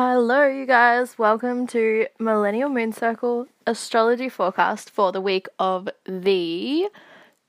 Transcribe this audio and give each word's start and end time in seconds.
Hello, 0.00 0.46
you 0.46 0.64
guys. 0.64 1.18
Welcome 1.18 1.66
to 1.66 2.06
Millennial 2.20 2.68
Moon 2.68 2.92
Circle 2.92 3.48
astrology 3.66 4.28
forecast 4.28 4.90
for 4.90 5.10
the 5.10 5.20
week 5.20 5.48
of 5.58 5.88
the 6.04 6.88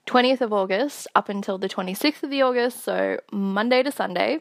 20th 0.07 0.41
of 0.41 0.51
August 0.51 1.07
up 1.13 1.29
until 1.29 1.59
the 1.59 1.69
26th 1.69 2.23
of 2.23 2.31
the 2.31 2.41
August, 2.41 2.83
so 2.83 3.19
Monday 3.31 3.83
to 3.83 3.91
Sunday. 3.91 4.39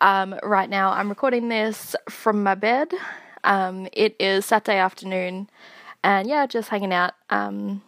Um, 0.00 0.34
right 0.42 0.68
now, 0.68 0.90
I'm 0.90 1.08
recording 1.08 1.48
this 1.48 1.94
from 2.10 2.42
my 2.42 2.56
bed. 2.56 2.92
Um, 3.44 3.86
it 3.92 4.16
is 4.18 4.44
Saturday 4.44 4.78
afternoon, 4.78 5.48
and 6.02 6.28
yeah, 6.28 6.46
just 6.48 6.70
hanging 6.70 6.92
out. 6.92 7.12
Um, 7.30 7.80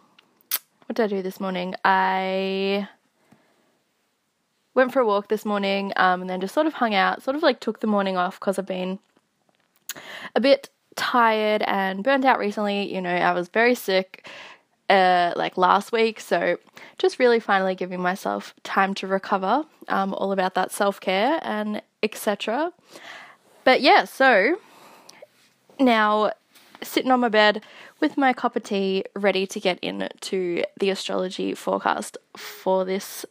what 0.85 0.95
did 0.95 1.03
I 1.03 1.07
do 1.07 1.21
this 1.21 1.41
morning? 1.41 1.75
I 1.83 2.87
went 4.73 4.93
for 4.93 5.01
a 5.01 5.05
walk 5.05 5.27
this 5.27 5.43
morning 5.43 5.91
um, 5.97 6.21
and 6.21 6.29
then 6.29 6.39
just 6.39 6.53
sort 6.53 6.65
of 6.65 6.75
hung 6.75 6.95
out, 6.95 7.21
sort 7.21 7.35
of 7.35 7.43
like 7.43 7.59
took 7.59 7.81
the 7.81 7.87
morning 7.87 8.15
off 8.15 8.39
because 8.39 8.57
I've 8.57 8.65
been 8.65 8.99
a 10.35 10.39
bit 10.39 10.69
tired 10.95 11.63
and 11.63 12.03
burnt 12.03 12.25
out 12.25 12.39
recently. 12.39 12.93
You 12.93 13.01
know, 13.01 13.13
I 13.13 13.31
was 13.33 13.47
very 13.49 13.75
sick 13.75 14.27
uh, 14.89 15.33
like 15.35 15.57
last 15.57 15.91
week, 15.91 16.19
so 16.19 16.57
just 16.97 17.19
really 17.19 17.39
finally 17.39 17.75
giving 17.75 18.01
myself 18.01 18.53
time 18.63 18.93
to 18.95 19.07
recover. 19.07 19.63
Um, 19.87 20.13
all 20.13 20.31
about 20.31 20.55
that 20.55 20.71
self 20.71 20.99
care 20.99 21.39
and 21.41 21.81
etc. 22.03 22.71
But 23.63 23.81
yeah, 23.81 24.05
so 24.05 24.57
now 25.79 26.31
sitting 26.81 27.11
on 27.11 27.19
my 27.19 27.29
bed 27.29 27.63
with 27.99 28.17
my 28.17 28.33
cup 28.33 28.55
of 28.55 28.63
tea, 28.63 29.03
ready 29.15 29.45
to 29.47 29.59
get 29.59 29.79
into 29.79 30.63
the 30.79 30.89
astrology 30.89 31.53
forecast 31.53 32.17
for 32.37 32.85
this 32.85 33.25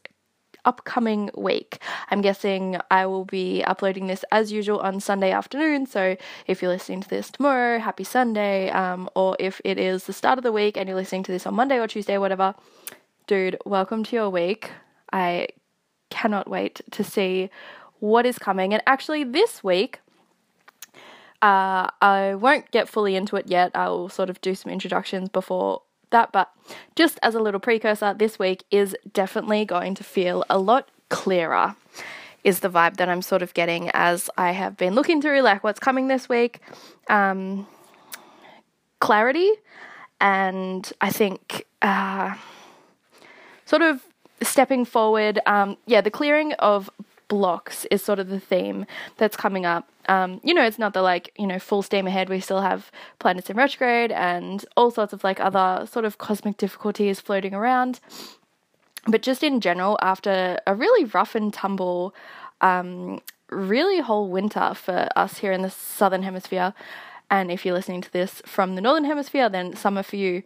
upcoming 0.68 1.30
week. 1.34 1.80
I'm 2.10 2.20
guessing 2.20 2.78
I 2.90 3.06
will 3.06 3.24
be 3.24 3.64
uploading 3.64 4.06
this 4.06 4.22
as 4.30 4.52
usual 4.52 4.80
on 4.80 5.00
Sunday 5.00 5.32
afternoon. 5.32 5.86
So 5.86 6.16
if 6.46 6.60
you're 6.60 6.70
listening 6.70 7.00
to 7.00 7.08
this 7.08 7.30
tomorrow, 7.30 7.78
happy 7.78 8.04
Sunday. 8.04 8.68
Um, 8.70 9.08
or 9.16 9.34
if 9.40 9.62
it 9.64 9.78
is 9.78 10.04
the 10.04 10.12
start 10.12 10.36
of 10.38 10.44
the 10.44 10.52
week 10.52 10.76
and 10.76 10.86
you're 10.86 10.96
listening 11.02 11.22
to 11.24 11.32
this 11.32 11.46
on 11.46 11.54
Monday 11.54 11.78
or 11.78 11.88
Tuesday, 11.88 12.16
or 12.16 12.20
whatever, 12.20 12.54
dude, 13.26 13.56
welcome 13.64 14.04
to 14.04 14.14
your 14.14 14.28
week. 14.28 14.70
I 15.10 15.48
cannot 16.10 16.48
wait 16.50 16.82
to 16.90 17.02
see 17.02 17.48
what 17.98 18.26
is 18.26 18.38
coming. 18.38 18.74
And 18.74 18.82
actually, 18.86 19.24
this 19.24 19.64
week, 19.64 20.00
uh, 21.40 21.88
I 22.02 22.34
won't 22.34 22.70
get 22.70 22.90
fully 22.90 23.16
into 23.16 23.36
it 23.36 23.46
yet. 23.48 23.70
I'll 23.74 24.10
sort 24.10 24.28
of 24.28 24.40
do 24.42 24.54
some 24.54 24.70
introductions 24.70 25.30
before 25.30 25.82
that, 26.10 26.32
but 26.32 26.50
just 26.96 27.18
as 27.22 27.34
a 27.34 27.40
little 27.40 27.60
precursor, 27.60 28.14
this 28.14 28.38
week 28.38 28.64
is 28.70 28.96
definitely 29.12 29.64
going 29.64 29.94
to 29.94 30.04
feel 30.04 30.44
a 30.48 30.58
lot 30.58 30.88
clearer, 31.08 31.76
is 32.44 32.60
the 32.60 32.68
vibe 32.68 32.96
that 32.96 33.08
I'm 33.08 33.22
sort 33.22 33.42
of 33.42 33.54
getting 33.54 33.90
as 33.94 34.30
I 34.36 34.52
have 34.52 34.76
been 34.76 34.94
looking 34.94 35.20
through 35.20 35.40
like 35.42 35.64
what's 35.64 35.80
coming 35.80 36.08
this 36.08 36.28
week. 36.28 36.60
Um, 37.08 37.66
clarity, 39.00 39.50
and 40.20 40.90
I 41.00 41.10
think 41.10 41.66
uh, 41.82 42.34
sort 43.64 43.82
of 43.82 44.02
stepping 44.42 44.84
forward. 44.84 45.40
Um, 45.46 45.76
yeah, 45.86 46.00
the 46.00 46.10
clearing 46.10 46.52
of 46.54 46.90
blocks 47.28 47.84
is 47.90 48.02
sort 48.02 48.18
of 48.18 48.28
the 48.28 48.40
theme 48.40 48.86
that's 49.18 49.36
coming 49.36 49.64
up. 49.64 49.88
Um, 50.08 50.40
you 50.42 50.54
know, 50.54 50.64
it's 50.64 50.78
not 50.78 50.94
the 50.94 51.02
like, 51.02 51.32
you 51.38 51.46
know, 51.46 51.58
full 51.58 51.82
steam 51.82 52.06
ahead. 52.06 52.28
We 52.28 52.40
still 52.40 52.62
have 52.62 52.90
planets 53.18 53.50
in 53.50 53.56
retrograde 53.56 54.10
and 54.10 54.64
all 54.76 54.90
sorts 54.90 55.12
of 55.12 55.22
like 55.22 55.38
other 55.38 55.86
sort 55.86 56.04
of 56.04 56.18
cosmic 56.18 56.56
difficulties 56.56 57.20
floating 57.20 57.54
around. 57.54 58.00
But 59.06 59.22
just 59.22 59.42
in 59.42 59.60
general, 59.60 59.98
after 60.02 60.58
a 60.66 60.74
really 60.74 61.04
rough 61.04 61.34
and 61.34 61.52
tumble, 61.52 62.14
um, 62.60 63.20
really 63.50 64.00
whole 64.00 64.28
winter 64.28 64.74
for 64.74 65.08
us 65.14 65.38
here 65.38 65.52
in 65.52 65.62
the 65.62 65.70
southern 65.70 66.22
hemisphere, 66.22 66.74
and 67.30 67.50
if 67.50 67.64
you're 67.64 67.74
listening 67.74 68.00
to 68.00 68.12
this 68.12 68.42
from 68.46 68.74
the 68.74 68.80
northern 68.80 69.04
hemisphere, 69.04 69.48
then 69.48 69.76
summer 69.76 70.02
for 70.02 70.16
you. 70.16 70.42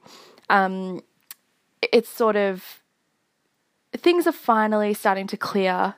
Um, 0.51 1.03
it's 1.81 2.09
sort 2.09 2.37
of 2.37 2.83
things 3.97 4.27
are 4.27 4.33
finally 4.33 4.95
starting 4.95 5.27
to 5.29 5.37
clear 5.37 5.95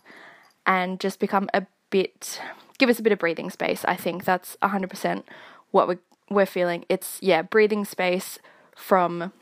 and 0.67 1.01
just 1.01 1.19
become 1.19 1.49
a 1.55 1.67
bit 1.91 2.41
give 2.79 2.89
us 2.89 2.99
a 2.99 3.03
bit 3.03 3.13
of 3.13 3.19
breathing 3.19 3.51
space. 3.51 3.85
I 3.87 3.97
think 3.97 4.25
that's 4.25 4.57
100% 4.63 5.23
what 5.71 5.89
we're, 5.89 6.01
we're 6.31 6.47
feeling. 6.47 6.85
It's, 6.89 7.19
yeah, 7.23 7.43
breathing 7.43 7.85
space 7.85 8.39
from 8.75 9.33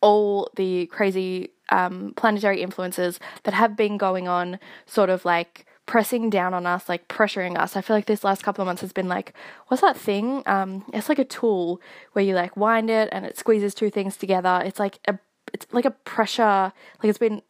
all 0.00 0.50
the 0.56 0.86
crazy 0.86 1.50
um, 1.70 2.12
planetary 2.16 2.62
influences 2.62 3.18
that 3.42 3.54
have 3.54 3.76
been 3.76 3.96
going 3.96 4.28
on, 4.28 4.58
sort 4.86 5.10
of 5.10 5.24
like 5.24 5.66
pressing 5.86 6.30
down 6.30 6.54
on 6.54 6.66
us, 6.66 6.88
like 6.88 7.08
pressuring 7.08 7.58
us. 7.58 7.74
I 7.74 7.80
feel 7.80 7.96
like 7.96 8.06
this 8.06 8.22
last 8.22 8.42
couple 8.42 8.62
of 8.62 8.66
months 8.66 8.82
has 8.82 8.92
been 8.92 9.08
like, 9.08 9.34
what's 9.66 9.80
that 9.80 9.96
thing? 9.96 10.42
Um, 10.46 10.84
it's 10.92 11.08
like 11.08 11.18
a 11.18 11.24
tool 11.24 11.80
where 12.12 12.24
you 12.24 12.34
like 12.34 12.56
wind 12.56 12.90
it 12.90 13.08
and 13.10 13.24
it 13.24 13.36
squeezes 13.36 13.74
two 13.74 13.90
things 13.90 14.16
together. 14.16 14.62
It's 14.64 14.78
like 14.78 15.00
a, 15.08 15.18
it's 15.52 15.66
like 15.72 15.86
a 15.86 15.90
pressure. 15.90 16.72
Like 17.02 17.10
it's 17.10 17.18
been, 17.18 17.42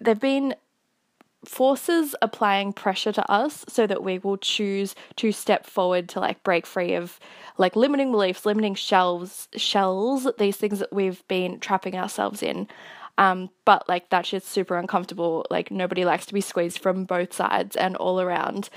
they've 0.00 0.20
been 0.20 0.54
forces 1.44 2.14
applying 2.22 2.72
pressure 2.72 3.12
to 3.12 3.30
us 3.30 3.64
so 3.68 3.86
that 3.86 4.02
we 4.02 4.18
will 4.18 4.36
choose 4.36 4.94
to 5.16 5.32
step 5.32 5.66
forward 5.66 6.08
to 6.10 6.20
like 6.20 6.42
break 6.42 6.66
free 6.66 6.94
of 6.94 7.18
like 7.58 7.76
limiting 7.76 8.10
beliefs, 8.10 8.46
limiting 8.46 8.74
shelves, 8.74 9.48
shells, 9.56 10.28
these 10.38 10.56
things 10.56 10.78
that 10.78 10.92
we've 10.92 11.26
been 11.28 11.60
trapping 11.60 11.96
ourselves 11.96 12.42
in. 12.42 12.68
Um, 13.16 13.50
but 13.64 13.88
like 13.88 14.10
that 14.10 14.26
shit's 14.26 14.48
super 14.48 14.76
uncomfortable. 14.76 15.46
Like 15.50 15.70
nobody 15.70 16.04
likes 16.04 16.26
to 16.26 16.34
be 16.34 16.40
squeezed 16.40 16.78
from 16.78 17.04
both 17.04 17.32
sides 17.32 17.76
and 17.76 17.96
all 17.96 18.20
around 18.20 18.70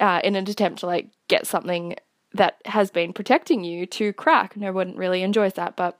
uh, 0.00 0.20
in 0.24 0.34
an 0.34 0.48
attempt 0.48 0.80
to 0.80 0.86
like 0.86 1.08
get 1.28 1.46
something 1.46 1.96
that 2.32 2.58
has 2.64 2.90
been 2.90 3.12
protecting 3.12 3.64
you 3.64 3.86
to 3.86 4.12
crack. 4.12 4.56
No 4.56 4.72
one 4.72 4.96
really 4.96 5.22
enjoys 5.22 5.54
that, 5.54 5.76
but 5.76 5.98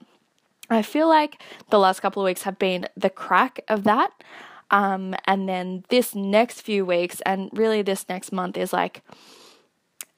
I 0.69 0.81
feel 0.81 1.09
like 1.09 1.41
the 1.69 1.79
last 1.79 1.99
couple 1.99 2.23
of 2.23 2.25
weeks 2.25 2.43
have 2.43 2.57
been 2.57 2.87
the 2.95 3.09
crack 3.09 3.59
of 3.67 3.83
that. 3.83 4.11
Um, 4.71 5.15
and 5.25 5.47
then 5.47 5.83
this 5.89 6.15
next 6.15 6.61
few 6.61 6.85
weeks, 6.85 7.21
and 7.25 7.49
really 7.53 7.81
this 7.81 8.07
next 8.07 8.31
month, 8.31 8.57
is 8.57 8.71
like 8.71 9.03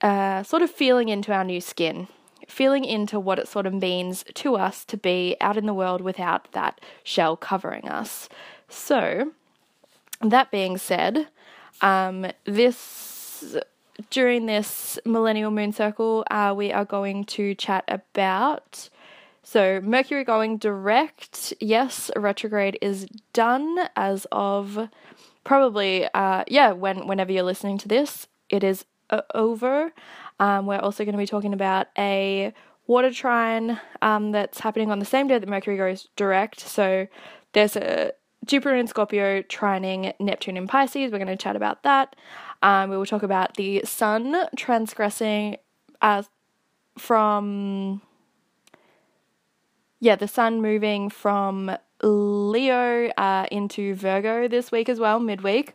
uh, 0.01 0.43
sort 0.43 0.61
of 0.61 0.69
feeling 0.69 1.09
into 1.09 1.33
our 1.33 1.43
new 1.43 1.59
skin, 1.59 2.07
feeling 2.47 2.85
into 2.85 3.19
what 3.19 3.39
it 3.39 3.47
sort 3.47 3.65
of 3.65 3.73
means 3.73 4.23
to 4.35 4.55
us 4.55 4.85
to 4.85 4.97
be 4.97 5.35
out 5.41 5.57
in 5.57 5.65
the 5.65 5.73
world 5.73 6.01
without 6.01 6.51
that 6.51 6.79
shell 7.03 7.35
covering 7.35 7.89
us. 7.89 8.29
So, 8.69 9.31
that 10.21 10.51
being 10.51 10.77
said, 10.77 11.27
um, 11.81 12.27
this 12.45 13.55
during 14.09 14.45
this 14.45 14.99
millennial 15.05 15.51
moon 15.51 15.71
circle, 15.71 16.23
uh, 16.29 16.53
we 16.55 16.71
are 16.71 16.85
going 16.85 17.25
to 17.25 17.55
chat 17.55 17.83
about 17.87 18.89
so, 19.43 19.81
Mercury 19.81 20.23
going 20.23 20.57
direct, 20.57 21.53
yes, 21.59 22.09
retrograde 22.15 22.77
is 22.81 23.05
done 23.33 23.77
as 23.95 24.25
of 24.31 24.87
probably, 25.43 26.07
uh, 26.13 26.45
yeah, 26.47 26.71
when 26.71 27.07
whenever 27.07 27.33
you're 27.33 27.43
listening 27.43 27.77
to 27.79 27.89
this, 27.89 28.27
it 28.49 28.63
is 28.63 28.85
uh, 29.09 29.21
over. 29.35 29.91
Um, 30.39 30.65
we're 30.65 30.79
also 30.79 31.03
going 31.03 31.13
to 31.13 31.19
be 31.19 31.27
talking 31.27 31.53
about 31.53 31.87
a 31.97 32.53
water 32.87 33.11
trine 33.11 33.81
um, 34.01 34.31
that's 34.31 34.61
happening 34.61 34.91
on 34.91 34.99
the 34.99 35.05
same 35.05 35.27
day 35.27 35.37
that 35.37 35.49
Mercury 35.49 35.75
goes 35.75 36.07
direct. 36.15 36.61
So, 36.61 37.07
there's 37.51 37.75
a 37.75 38.13
Jupiter 38.45 38.77
in 38.77 38.87
Scorpio 38.87 39.41
trining 39.41 40.13
Neptune 40.21 40.55
in 40.55 40.67
Pisces. 40.67 41.11
We're 41.11 41.17
going 41.17 41.27
to 41.27 41.35
chat 41.35 41.57
about 41.57 41.83
that. 41.83 42.15
Um, 42.61 42.89
we 42.89 42.95
will 42.95 43.05
talk 43.05 43.23
about 43.23 43.55
the 43.55 43.81
Sun 43.83 44.35
transgressing 44.55 45.57
as 46.01 46.29
from 46.97 48.01
yeah, 50.03 50.17
the 50.17 50.27
sun 50.27 50.61
moving 50.61 51.09
from 51.09 51.71
Leo 52.01 53.07
uh, 53.15 53.45
into 53.50 53.95
Virgo 53.95 54.50
this 54.50 54.69
week 54.69 54.89
as 54.89 55.00
well, 55.00 55.17
midweek. 55.17 55.73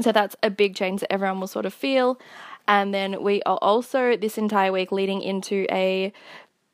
So 0.00 0.10
that's 0.10 0.34
a 0.42 0.50
big 0.50 0.74
change 0.74 1.00
that 1.00 1.12
everyone 1.12 1.38
will 1.38 1.46
sort 1.46 1.64
of 1.64 1.72
feel. 1.72 2.18
And 2.66 2.92
then 2.92 3.22
we 3.22 3.40
are 3.42 3.58
also 3.62 4.16
this 4.16 4.36
entire 4.36 4.72
week 4.72 4.90
leading 4.90 5.22
into 5.22 5.64
a 5.70 6.12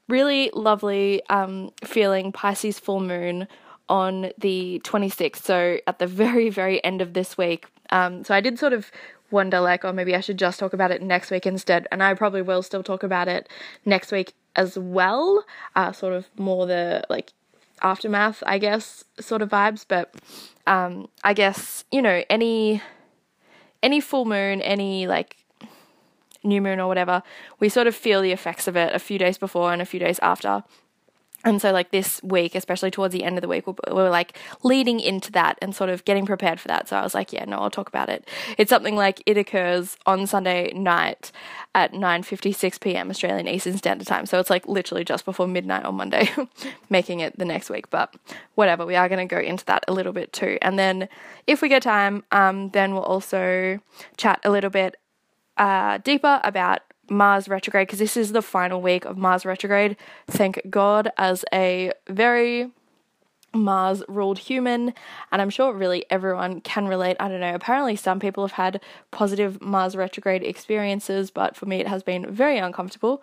really 0.09 0.51
lovely 0.55 1.23
um, 1.29 1.73
feeling 1.85 2.33
Pisces 2.33 2.79
full 2.79 3.01
moon 3.01 3.49
on 3.91 4.31
the 4.39 4.81
26th. 4.83 5.43
So 5.43 5.77
at 5.87 5.99
the 5.99 6.07
very, 6.25 6.49
very 6.49 6.83
end 6.83 7.03
of 7.03 7.13
this 7.13 7.37
week. 7.37 7.67
Um, 7.91 8.25
so 8.25 8.35
I 8.35 8.41
did 8.41 8.59
sort 8.59 8.73
of 8.73 8.91
wonder, 9.31 9.61
like, 9.61 9.85
oh, 9.85 9.93
maybe 9.93 10.15
I 10.15 10.21
should 10.21 10.39
just 10.39 10.59
talk 10.59 10.73
about 10.73 10.91
it 10.91 11.03
next 11.03 11.31
week 11.31 11.45
instead. 11.45 11.87
And 11.93 12.03
I 12.03 12.15
probably 12.15 12.41
will 12.41 12.63
still 12.63 12.83
talk 12.83 13.03
about 13.03 13.29
it 13.29 13.47
next 13.85 14.11
week 14.11 14.33
as 14.57 14.79
well, 14.79 15.45
uh, 15.77 15.93
sort 15.93 16.15
of 16.15 16.27
more 16.39 16.67
the 16.67 17.05
like 17.09 17.33
aftermath, 17.83 18.43
I 18.47 18.59
guess, 18.59 19.05
sort 19.21 19.43
of 19.43 19.51
vibes. 19.51 19.85
But 19.87 20.15
um, 20.67 21.09
I 21.23 21.35
guess 21.35 21.85
you 21.93 22.03
know 22.03 22.25
any 22.29 22.83
any 23.83 24.01
full 24.01 24.25
moon, 24.25 24.61
any 24.63 25.07
like 25.07 25.37
new 26.43 26.61
moon 26.63 26.81
or 26.81 26.89
whatever, 26.89 27.23
we 27.61 27.69
sort 27.69 27.87
of 27.87 27.95
feel 27.95 28.23
the 28.23 28.33
effects 28.33 28.67
of 28.67 28.77
it 28.77 28.95
a 28.95 28.99
few 28.99 29.19
days 29.19 29.39
before 29.39 29.73
and 29.73 29.83
a 29.83 29.87
few 29.87 30.01
days 30.01 30.19
after. 30.21 30.65
And 31.47 31.63
so 31.63 31.71
like 31.71 31.93
this 31.93 32.21
week 32.23 32.55
especially 32.55 32.91
towards 32.91 33.13
the 33.15 33.23
end 33.23 33.39
of 33.39 33.43
the 33.43 33.49
week 33.49 33.67
we 33.67 33.75
we're 33.91 34.11
like 34.11 34.37
leading 34.65 34.99
into 35.01 35.31
that 35.33 35.57
and 35.63 35.75
sort 35.75 35.89
of 35.89 36.05
getting 36.05 36.27
prepared 36.27 36.61
for 36.61 36.69
that. 36.69 36.89
So 36.89 36.97
i 36.97 37.03
was 37.03 37.15
like 37.15 37.33
yeah 37.33 37.45
no 37.47 37.59
i'll 37.59 37.71
talk 37.71 37.89
about 37.89 38.11
it. 38.11 38.29
It's 38.59 38.69
something 38.69 38.97
like 38.97 39.23
it 39.25 39.39
occurs 39.39 39.97
on 40.05 40.27
sunday 40.27 40.73
night 40.75 41.31
at 41.75 41.93
9.56 41.93 42.81
p.m 42.81 43.09
australian 43.09 43.49
eastern 43.49 43.79
standard 43.79 44.07
time. 44.07 44.27
So 44.27 44.39
it's 44.41 44.51
like 44.51 44.67
literally 44.67 45.05
just 45.05 45.25
before 45.25 45.47
midnight 45.47 45.85
on 45.85 45.95
monday 45.95 46.29
making 46.91 47.21
it 47.21 47.39
the 47.39 47.45
next 47.45 47.71
week. 47.71 47.89
But 47.89 48.13
whatever 48.57 48.85
we 48.85 48.97
are 48.97 49.09
going 49.09 49.27
to 49.27 49.35
go 49.35 49.41
into 49.41 49.65
that 49.67 49.85
a 49.89 49.93
little 49.93 50.13
bit 50.13 50.33
too. 50.33 50.59
And 50.61 50.79
then 50.79 51.09
if 51.47 51.63
we 51.63 51.69
get 51.69 51.83
time 51.83 52.25
um, 52.33 52.71
then 52.71 52.93
we'll 52.93 53.05
also 53.05 53.79
chat 54.17 54.41
a 54.45 54.51
little 54.51 54.71
bit 54.71 54.97
uh, 55.57 55.99
deeper 55.99 56.41
about 56.45 56.81
Mars 57.09 57.49
retrograde 57.49 57.87
because 57.87 57.99
this 57.99 58.17
is 58.17 58.33
the 58.33 58.43
final 58.43 58.81
week 58.81 59.05
of 59.05 59.17
Mars 59.17 59.45
retrograde. 59.45 59.97
Thank 60.27 60.61
God, 60.69 61.11
as 61.17 61.45
a 61.53 61.93
very 62.09 62.71
Mars 63.55 64.03
ruled 64.09 64.39
human, 64.39 64.93
and 65.33 65.43
I'm 65.43 65.51
sure 65.51 65.73
really 65.73 66.05
everyone 66.11 66.61
can 66.61 66.87
relate. 66.87 67.17
I 67.19 67.29
don't 67.29 67.41
know, 67.41 67.55
apparently, 67.55 67.97
some 67.97 68.21
people 68.21 68.47
have 68.47 68.53
had 68.53 68.81
positive 69.11 69.61
Mars 69.63 69.97
retrograde 69.97 70.43
experiences, 70.43 71.31
but 71.31 71.57
for 71.57 71.67
me, 71.67 71.81
it 71.81 71.89
has 71.89 72.03
been 72.03 72.31
very 72.31 72.59
uncomfortable. 72.59 73.23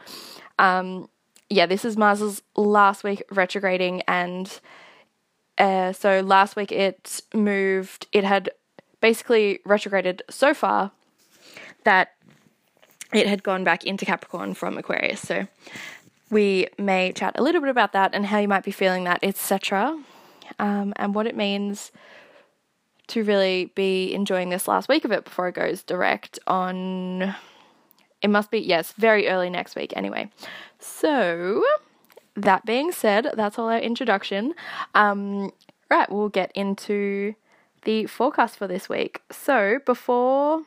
Um, 0.58 1.10
yeah, 1.50 1.66
this 1.66 1.86
is 1.86 1.98
Mars's 1.98 2.42
last 2.56 3.04
week 3.04 3.24
retrograding, 3.30 4.02
and 4.08 4.60
uh, 5.58 5.94
so 5.94 6.22
last 6.22 6.56
week 6.56 6.72
it 6.72 7.22
moved, 7.34 8.08
it 8.12 8.24
had 8.24 8.50
basically 9.02 9.60
retrograded 9.66 10.24
so 10.30 10.54
far 10.54 10.92
that 11.84 12.12
it 13.14 13.28
had 13.28 13.44
gone 13.44 13.64
back 13.64 13.84
into 13.86 14.06
Capricorn 14.06 14.54
from 14.54 14.78
Aquarius. 14.78 15.22
So 15.22 15.48
we 16.30 16.68
may 16.78 17.12
chat 17.14 17.38
a 17.38 17.44
little 17.44 17.62
bit 17.62 17.70
about 17.70 17.94
that 17.94 18.12
and 18.14 18.26
how 18.26 18.40
you 18.40 18.48
might 18.48 18.64
be 18.64 18.72
feeling 18.72 19.04
that, 19.06 19.20
etc. 19.24 20.02
Um, 20.60 20.94
and 20.96 21.16
what 21.16 21.28
it 21.28 21.36
means 21.36 21.92
to 23.08 23.24
really 23.24 23.72
be 23.76 24.14
enjoying 24.14 24.50
this 24.50 24.68
last 24.68 24.90
week 24.90 25.06
of 25.06 25.12
it 25.12 25.26
before 25.26 25.48
it 25.48 25.56
goes 25.56 25.84
direct 25.84 26.40
on. 26.48 27.36
It 28.22 28.30
must 28.30 28.52
be, 28.52 28.60
yes, 28.60 28.94
very 28.94 29.28
early 29.28 29.50
next 29.50 29.76
week 29.76 29.92
anyway. 29.98 30.32
So, 30.80 31.64
that 32.36 32.66
being 32.66 32.94
said, 32.94 33.32
that's 33.36 33.60
all 33.60 33.68
our 33.68 33.80
introduction. 33.80 34.54
Um, 34.96 35.52
right, 35.92 36.10
we'll 36.10 36.30
get 36.30 36.52
into 36.56 37.36
the 37.84 38.06
forecast 38.06 38.58
for 38.58 38.66
this 38.66 38.88
week. 38.88 39.22
So, 39.30 39.80
before 39.86 40.64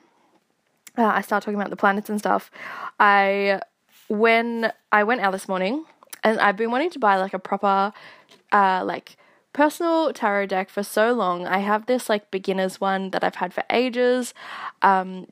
uh, 0.96 1.04
I 1.04 1.20
start 1.20 1.42
talking 1.42 1.58
about 1.58 1.70
the 1.70 1.76
planets 1.76 2.08
and 2.10 2.18
stuff, 2.18 2.50
I 2.98 3.60
when 4.08 4.72
I 4.92 5.04
went 5.04 5.20
out 5.20 5.32
this 5.32 5.48
morning, 5.48 5.84
and 6.22 6.38
I've 6.38 6.56
been 6.56 6.70
wanting 6.70 6.90
to 6.90 6.98
buy 6.98 7.16
like 7.16 7.34
a 7.34 7.38
proper, 7.38 7.92
uh, 8.52 8.84
like 8.84 9.16
personal 9.52 10.12
tarot 10.12 10.46
deck 10.46 10.70
for 10.70 10.82
so 10.82 11.12
long. 11.12 11.46
I 11.46 11.58
have 11.58 11.86
this 11.86 12.08
like 12.08 12.30
beginner's 12.30 12.80
one 12.80 13.10
that 13.10 13.24
I've 13.24 13.36
had 13.36 13.52
for 13.52 13.64
ages, 13.70 14.34
um, 14.82 15.26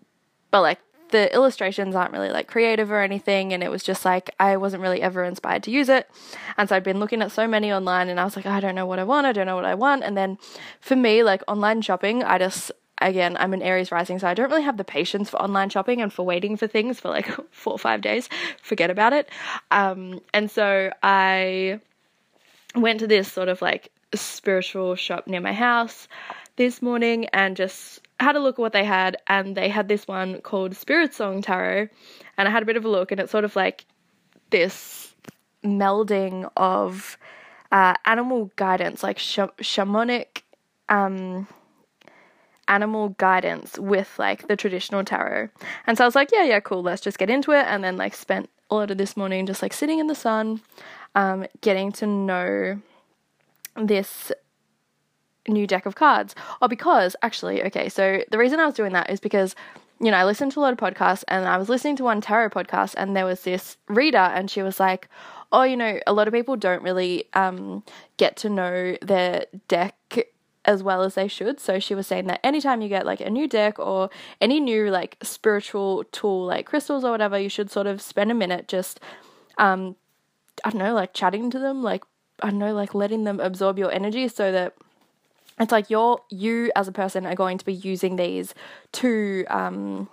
but 0.50 0.62
like 0.62 0.78
the 1.10 1.32
illustrations 1.32 1.94
aren't 1.94 2.12
really 2.12 2.30
like 2.30 2.48
creative 2.48 2.90
or 2.90 3.00
anything 3.00 3.52
and 3.52 3.62
it 3.62 3.70
was 3.70 3.84
just 3.84 4.04
like 4.04 4.34
I 4.40 4.56
wasn't 4.56 4.82
really 4.82 5.00
ever 5.00 5.22
inspired 5.22 5.62
to 5.64 5.70
use 5.70 5.88
it. 5.88 6.10
And 6.56 6.68
so 6.68 6.74
I'd 6.74 6.82
been 6.82 6.98
looking 6.98 7.22
at 7.22 7.30
so 7.30 7.46
many 7.46 7.72
online 7.72 8.08
and 8.08 8.18
I 8.18 8.24
was 8.24 8.34
like 8.34 8.46
I 8.46 8.58
don't 8.58 8.74
know 8.74 8.86
what 8.86 8.98
I 8.98 9.04
want, 9.04 9.26
I 9.26 9.32
don't 9.32 9.46
know 9.46 9.54
what 9.54 9.64
I 9.64 9.76
want. 9.76 10.02
And 10.02 10.16
then 10.16 10.38
for 10.80 10.96
me 10.96 11.22
like 11.22 11.42
online 11.46 11.82
shopping, 11.82 12.24
I 12.24 12.38
just 12.38 12.72
again, 12.98 13.36
I'm 13.38 13.52
an 13.52 13.62
Aries 13.62 13.92
rising, 13.92 14.18
so 14.18 14.28
I 14.28 14.34
don't 14.34 14.50
really 14.50 14.62
have 14.62 14.76
the 14.76 14.84
patience 14.84 15.30
for 15.30 15.40
online 15.40 15.70
shopping 15.70 16.00
and 16.00 16.12
for 16.12 16.24
waiting 16.24 16.56
for 16.56 16.66
things 16.66 17.00
for 17.00 17.08
like 17.08 17.28
four 17.50 17.74
or 17.74 17.78
five 17.78 18.00
days. 18.00 18.28
Forget 18.62 18.90
about 18.90 19.12
it. 19.12 19.28
Um, 19.70 20.20
and 20.32 20.50
so 20.50 20.90
I 21.02 21.80
went 22.74 23.00
to 23.00 23.06
this 23.06 23.30
sort 23.30 23.48
of 23.48 23.62
like 23.62 23.90
spiritual 24.14 24.94
shop 24.94 25.26
near 25.26 25.40
my 25.40 25.52
house 25.52 26.08
this 26.56 26.80
morning 26.80 27.26
and 27.26 27.56
just 27.56 28.00
had 28.20 28.36
a 28.36 28.40
look 28.40 28.56
at 28.56 28.60
what 28.60 28.72
they 28.72 28.84
had. 28.84 29.16
And 29.26 29.56
they 29.56 29.68
had 29.68 29.88
this 29.88 30.06
one 30.06 30.40
called 30.40 30.76
Spirit 30.76 31.14
Song 31.14 31.42
Tarot. 31.42 31.88
And 32.36 32.48
I 32.48 32.50
had 32.50 32.62
a 32.62 32.66
bit 32.66 32.76
of 32.76 32.84
a 32.84 32.88
look, 32.88 33.12
and 33.12 33.20
it's 33.20 33.32
sort 33.32 33.44
of 33.44 33.54
like 33.56 33.84
this 34.50 35.14
melding 35.64 36.50
of 36.56 37.16
uh, 37.72 37.94
animal 38.04 38.50
guidance, 38.56 39.02
like 39.02 39.18
sh- 39.18 39.38
shamanic. 39.60 40.42
Um, 40.88 41.48
animal 42.68 43.10
guidance 43.10 43.78
with 43.78 44.18
like 44.18 44.48
the 44.48 44.56
traditional 44.56 45.04
tarot. 45.04 45.48
And 45.86 45.96
so 45.96 46.04
I 46.04 46.06
was 46.06 46.14
like, 46.14 46.30
yeah, 46.32 46.44
yeah, 46.44 46.60
cool, 46.60 46.82
let's 46.82 47.02
just 47.02 47.18
get 47.18 47.30
into 47.30 47.52
it. 47.52 47.66
And 47.66 47.82
then 47.82 47.96
like 47.96 48.14
spent 48.14 48.50
a 48.70 48.74
lot 48.74 48.90
of 48.90 48.98
this 48.98 49.16
morning 49.16 49.46
just 49.46 49.62
like 49.62 49.72
sitting 49.72 49.98
in 49.98 50.06
the 50.06 50.14
sun, 50.14 50.60
um, 51.14 51.46
getting 51.60 51.92
to 51.92 52.06
know 52.06 52.80
this 53.76 54.32
new 55.48 55.66
deck 55.66 55.86
of 55.86 55.94
cards. 55.94 56.34
Oh, 56.62 56.68
because 56.68 57.16
actually, 57.22 57.62
okay, 57.64 57.88
so 57.88 58.22
the 58.30 58.38
reason 58.38 58.60
I 58.60 58.66
was 58.66 58.74
doing 58.74 58.92
that 58.92 59.10
is 59.10 59.20
because 59.20 59.54
you 60.00 60.10
know, 60.10 60.16
I 60.16 60.24
listened 60.24 60.52
to 60.52 60.60
a 60.60 60.62
lot 60.62 60.72
of 60.72 60.78
podcasts 60.78 61.24
and 61.28 61.46
I 61.46 61.56
was 61.56 61.68
listening 61.68 61.96
to 61.96 62.04
one 62.04 62.20
tarot 62.20 62.50
podcast 62.50 62.94
and 62.96 63.16
there 63.16 63.24
was 63.24 63.42
this 63.42 63.76
reader 63.88 64.18
and 64.18 64.50
she 64.50 64.62
was 64.62 64.80
like, 64.80 65.08
Oh, 65.52 65.62
you 65.62 65.76
know, 65.76 66.00
a 66.06 66.12
lot 66.12 66.26
of 66.26 66.34
people 66.34 66.56
don't 66.56 66.82
really 66.82 67.28
um, 67.34 67.84
get 68.16 68.36
to 68.38 68.48
know 68.48 68.96
their 69.00 69.46
deck 69.68 69.94
as 70.64 70.82
well 70.82 71.02
as 71.02 71.14
they 71.14 71.28
should. 71.28 71.60
So 71.60 71.78
she 71.78 71.94
was 71.94 72.06
saying 72.06 72.26
that 72.26 72.40
anytime 72.44 72.80
you 72.80 72.88
get 72.88 73.06
like 73.06 73.20
a 73.20 73.30
new 73.30 73.46
deck 73.46 73.78
or 73.78 74.10
any 74.40 74.60
new 74.60 74.90
like 74.90 75.16
spiritual 75.22 76.04
tool 76.04 76.46
like 76.46 76.66
crystals 76.66 77.04
or 77.04 77.10
whatever, 77.10 77.38
you 77.38 77.48
should 77.48 77.70
sort 77.70 77.86
of 77.86 78.00
spend 78.00 78.30
a 78.30 78.34
minute 78.34 78.68
just 78.68 79.00
um 79.58 79.96
I 80.64 80.70
don't 80.70 80.78
know, 80.78 80.94
like 80.94 81.14
chatting 81.14 81.50
to 81.50 81.58
them, 81.58 81.82
like 81.82 82.04
I 82.40 82.50
don't 82.50 82.58
know, 82.58 82.74
like 82.74 82.94
letting 82.94 83.24
them 83.24 83.40
absorb 83.40 83.78
your 83.78 83.92
energy 83.92 84.28
so 84.28 84.52
that 84.52 84.74
it's 85.60 85.72
like 85.72 85.90
you're 85.90 86.20
you 86.30 86.70
as 86.74 86.88
a 86.88 86.92
person 86.92 87.26
are 87.26 87.34
going 87.34 87.58
to 87.58 87.64
be 87.64 87.74
using 87.74 88.16
these 88.16 88.54
to 88.92 89.44
um 89.48 90.08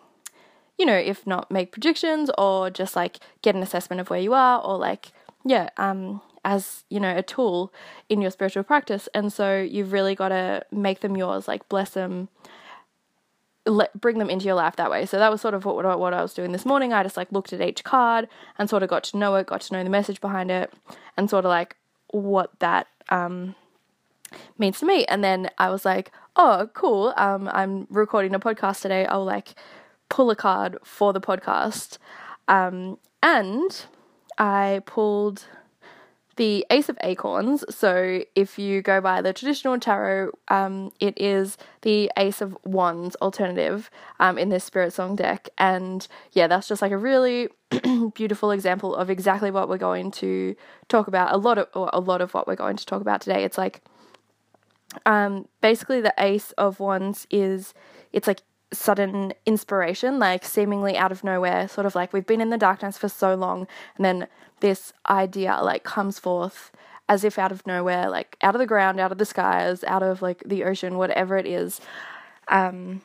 you 0.77 0.85
know, 0.85 0.97
if 0.97 1.27
not 1.27 1.51
make 1.51 1.71
predictions 1.71 2.31
or 2.39 2.71
just 2.71 2.95
like 2.95 3.19
get 3.43 3.53
an 3.53 3.61
assessment 3.61 3.99
of 3.99 4.09
where 4.09 4.19
you 4.19 4.33
are 4.33 4.61
or 4.61 4.77
like 4.77 5.11
yeah, 5.45 5.69
um 5.77 6.21
as 6.43 6.83
you 6.89 6.99
know 6.99 7.15
a 7.15 7.23
tool 7.23 7.73
in 8.09 8.21
your 8.21 8.31
spiritual 8.31 8.63
practice. 8.63 9.07
And 9.13 9.31
so 9.31 9.59
you've 9.59 9.91
really 9.91 10.15
got 10.15 10.29
to 10.29 10.65
make 10.71 11.01
them 11.01 11.15
yours 11.15 11.47
like 11.47 11.67
bless 11.69 11.91
them 11.91 12.29
let 13.65 13.99
bring 13.99 14.17
them 14.17 14.29
into 14.29 14.45
your 14.45 14.55
life 14.55 14.75
that 14.77 14.89
way. 14.89 15.05
So 15.05 15.19
that 15.19 15.31
was 15.31 15.41
sort 15.41 15.53
of 15.53 15.65
what, 15.65 15.99
what, 15.99 16.13
I 16.13 16.21
was 16.21 16.33
doing 16.33 16.51
this 16.51 16.65
morning. 16.65 16.93
I 16.93 17.03
just 17.03 17.17
like 17.17 17.31
looked 17.31 17.53
at 17.53 17.61
each 17.61 17.83
card 17.83 18.27
and 18.57 18.69
sort 18.69 18.83
of 18.83 18.89
got 18.89 19.03
to 19.05 19.17
know 19.17 19.35
it 19.35 19.47
got 19.47 19.61
to 19.61 19.73
know 19.73 19.83
the 19.83 19.89
message 19.89 20.19
behind 20.19 20.49
it 20.49 20.73
and 21.15 21.29
sort 21.29 21.45
of 21.45 21.49
like 21.49 21.75
what 22.07 22.51
that 22.59 22.87
um 23.09 23.55
means 24.57 24.79
to 24.79 24.85
me. 24.85 25.05
And 25.05 25.23
then 25.23 25.49
I 25.57 25.69
was 25.69 25.85
like 25.85 26.11
oh 26.35 26.69
cool 26.73 27.13
um 27.17 27.49
I'm 27.53 27.87
recording 27.89 28.33
a 28.33 28.39
podcast 28.39 28.81
today. 28.81 29.05
I'll 29.05 29.25
like 29.25 29.53
pull 30.09 30.31
a 30.31 30.35
card 30.35 30.77
for 30.83 31.13
the 31.13 31.21
podcast. 31.21 31.97
Um 32.47 32.97
and 33.21 33.85
I 34.39 34.81
pulled 34.87 35.45
the 36.41 36.65
Ace 36.71 36.89
of 36.89 36.97
Acorns. 37.03 37.63
So, 37.69 38.23
if 38.33 38.57
you 38.57 38.81
go 38.81 38.99
by 38.99 39.21
the 39.21 39.31
traditional 39.31 39.79
tarot, 39.79 40.31
um, 40.47 40.91
it 40.99 41.13
is 41.21 41.55
the 41.83 42.11
Ace 42.17 42.41
of 42.41 42.57
Wands 42.65 43.15
alternative 43.17 43.91
um, 44.19 44.39
in 44.39 44.49
this 44.49 44.63
Spirit 44.63 44.91
Song 44.91 45.15
deck. 45.15 45.49
And 45.59 46.07
yeah, 46.31 46.47
that's 46.47 46.67
just 46.67 46.81
like 46.81 46.91
a 46.91 46.97
really 46.97 47.49
beautiful 48.15 48.49
example 48.49 48.95
of 48.95 49.11
exactly 49.11 49.51
what 49.51 49.69
we're 49.69 49.77
going 49.77 50.09
to 50.13 50.55
talk 50.87 51.07
about. 51.07 51.31
A 51.31 51.37
lot 51.37 51.59
of, 51.59 51.67
a 51.75 51.99
lot 51.99 52.21
of 52.21 52.33
what 52.33 52.47
we're 52.47 52.55
going 52.55 52.75
to 52.75 52.87
talk 52.87 53.01
about 53.01 53.21
today. 53.21 53.43
It's 53.43 53.59
like, 53.59 53.83
um, 55.05 55.47
basically, 55.61 56.01
the 56.01 56.15
Ace 56.17 56.53
of 56.53 56.79
Wands 56.79 57.27
is, 57.29 57.75
it's 58.13 58.27
like 58.27 58.41
sudden 58.73 59.33
inspiration, 59.45 60.19
like 60.19 60.45
seemingly 60.45 60.97
out 60.97 61.11
of 61.11 61.23
nowhere, 61.23 61.67
sort 61.67 61.85
of 61.85 61.95
like 61.95 62.13
we've 62.13 62.25
been 62.25 62.41
in 62.41 62.49
the 62.49 62.57
darkness 62.57 62.97
for 62.97 63.09
so 63.09 63.35
long, 63.35 63.67
and 63.97 64.05
then 64.05 64.27
this 64.61 64.93
idea 65.09 65.59
like 65.61 65.83
comes 65.83 66.19
forth 66.19 66.71
as 67.09 67.23
if 67.23 67.37
out 67.37 67.51
of 67.51 67.67
nowhere, 67.67 68.09
like 68.09 68.37
out 68.41 68.55
of 68.55 68.59
the 68.59 68.65
ground, 68.65 68.99
out 68.99 69.11
of 69.11 69.17
the 69.17 69.25
skies, 69.25 69.83
out 69.83 70.01
of 70.01 70.21
like 70.21 70.41
the 70.45 70.63
ocean, 70.63 70.97
whatever 70.97 71.37
it 71.37 71.45
is. 71.45 71.81
Um, 72.47 73.01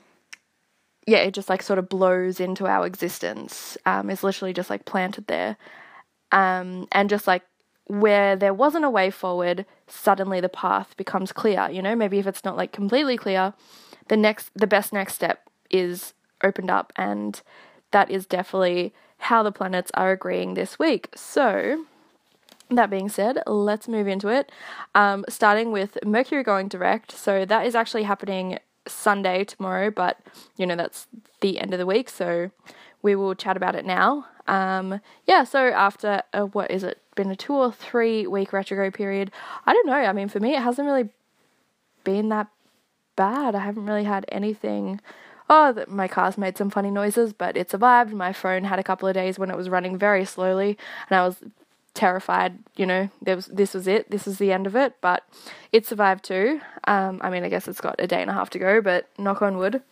yeah, 1.07 1.19
it 1.19 1.35
just 1.35 1.49
like 1.49 1.63
sort 1.63 1.79
of 1.79 1.89
blows 1.89 2.39
into 2.39 2.67
our 2.67 2.87
existence. 2.87 3.77
Um, 3.87 4.11
it's 4.11 4.23
literally 4.23 4.53
just 4.53 4.71
like 4.71 4.85
planted 4.85 5.27
there. 5.27 5.57
Um, 6.31 6.87
and 6.93 7.11
just 7.11 7.27
like 7.27 7.43
where 7.87 8.37
there 8.37 8.55
wasn't 8.55 8.85
a 8.85 8.91
way 8.91 9.11
forward, 9.11 9.67
suddenly 9.87 10.41
the 10.41 10.49
path 10.49 10.97
becomes 10.97 11.33
clear. 11.33 11.69
You 11.71 11.83
know, 11.83 11.97
maybe 11.97 12.19
if 12.19 12.27
it's 12.27 12.45
not 12.45 12.57
like 12.57 12.73
completely 12.73 13.17
clear, 13.17 13.55
the 14.09 14.17
next, 14.17 14.51
the 14.55 14.67
best 14.67 14.93
next 14.93 15.15
step 15.15 15.49
is 15.71 16.15
opened 16.43 16.71
up, 16.71 16.93
and 16.97 17.41
that 17.91 18.11
is 18.11 18.27
definitely 18.27 18.93
how 19.19 19.43
the 19.43 19.53
planets 19.53 19.91
are 19.95 20.13
agreeing 20.13 20.55
this 20.55 20.79
week. 20.79 21.09
So, 21.15 21.85
that 22.71 22.91
being 22.91 23.09
said, 23.09 23.39
let's 23.47 23.89
move 23.89 24.09
into 24.09 24.29
it. 24.29 24.51
Um, 24.95 25.25
starting 25.29 25.73
with 25.73 25.99
Mercury 26.05 26.43
going 26.43 26.69
direct. 26.69 27.13
So, 27.13 27.45
that 27.45 27.67
is 27.67 27.75
actually 27.75 28.05
happening 28.05 28.59
Sunday 28.87 29.45
tomorrow, 29.45 29.91
but 29.91 30.19
you 30.57 30.67
know, 30.67 30.77
that's 30.77 31.07
the 31.41 31.59
end 31.59 31.73
of 31.73 31.79
the 31.79 31.87
week. 31.87 32.09
So, 32.09 32.51
we 33.03 33.15
will 33.15 33.35
chat 33.35 33.57
about 33.57 33.75
it 33.75 33.85
now. 33.85 34.27
Um, 34.49 35.01
yeah, 35.27 35.45
so 35.45 35.69
after 35.69 36.23
uh, 36.33 36.43
what 36.43 36.71
is 36.71 36.85
it? 36.85 37.01
been 37.17 37.31
a 37.31 37.37
two 37.37 37.55
or 37.55 37.73
three 37.73 38.29
week 38.29 38.53
retrograde 38.53 38.95
period. 38.95 39.33
I 39.65 39.73
don't 39.73 39.87
know. 39.87 39.95
I 39.95 40.13
mean, 40.13 40.29
for 40.29 40.39
me, 40.39 40.55
it 40.55 40.63
hasn't 40.63 40.87
really 40.87 41.09
been 42.05 42.29
that 42.29 42.47
bad. 43.17 43.57
I 43.57 43.61
haven't 43.61 43.87
really 43.87 44.05
had 44.05 44.25
anything. 44.29 45.01
Oh, 45.49 45.85
my 45.87 46.09
car's 46.09 46.37
made 46.37 46.59
some 46.59 46.71
funny 46.71 46.91
noises, 46.91 47.33
but 47.33 47.57
it 47.57 47.71
survived. 47.71 48.12
My 48.12 48.33
phone 48.33 48.65
had 48.65 48.79
a 48.79 48.83
couple 48.83 49.09
of 49.09 49.15
days 49.15 49.38
when 49.38 49.50
it 49.50 49.57
was 49.57 49.69
running 49.69 49.97
very 49.97 50.25
slowly, 50.25 50.76
and 51.09 51.19
I 51.19 51.26
was 51.26 51.37
terrified. 51.95 52.59
You 52.76 52.87
know, 52.87 53.11
there 53.23 53.37
was 53.37 53.47
this 53.47 53.75
was 53.75 53.87
it. 53.87 54.11
This 54.11 54.26
was 54.26 54.38
the 54.38 54.53
end 54.53 54.67
of 54.67 54.76
it. 54.76 54.95
But 55.00 55.25
it 55.73 55.87
survived 55.87 56.25
too. 56.25 56.61
Um, 56.85 57.21
I 57.23 57.31
mean, 57.31 57.45
I 57.45 57.49
guess 57.49 57.69
it's 57.69 57.81
got 57.81 57.97
a 57.99 58.07
day 58.07 58.21
and 58.21 58.31
a 58.31 58.35
half 58.35 58.50
to 58.50 58.59
go, 58.59 58.81
but 58.81 59.09
knock 59.19 59.43
on 59.43 59.57
wood. 59.57 59.83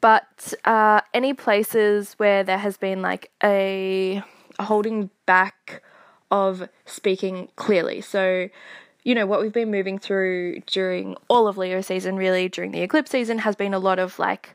But 0.00 0.54
uh, 0.64 1.00
any 1.12 1.34
places 1.34 2.14
where 2.18 2.44
there 2.44 2.58
has 2.58 2.76
been 2.76 3.02
like 3.02 3.30
a, 3.42 4.22
a 4.58 4.64
holding 4.64 5.10
back 5.26 5.82
of 6.30 6.68
speaking 6.86 7.48
clearly. 7.56 8.00
So, 8.00 8.48
you 9.08 9.14
know, 9.14 9.24
what 9.24 9.40
we've 9.40 9.54
been 9.54 9.70
moving 9.70 9.98
through 9.98 10.60
during 10.66 11.16
all 11.28 11.48
of 11.48 11.56
Leo 11.56 11.80
season, 11.80 12.16
really, 12.16 12.46
during 12.46 12.72
the 12.72 12.82
eclipse 12.82 13.10
season, 13.10 13.38
has 13.38 13.56
been 13.56 13.72
a 13.72 13.78
lot 13.78 13.98
of 13.98 14.18
like 14.18 14.54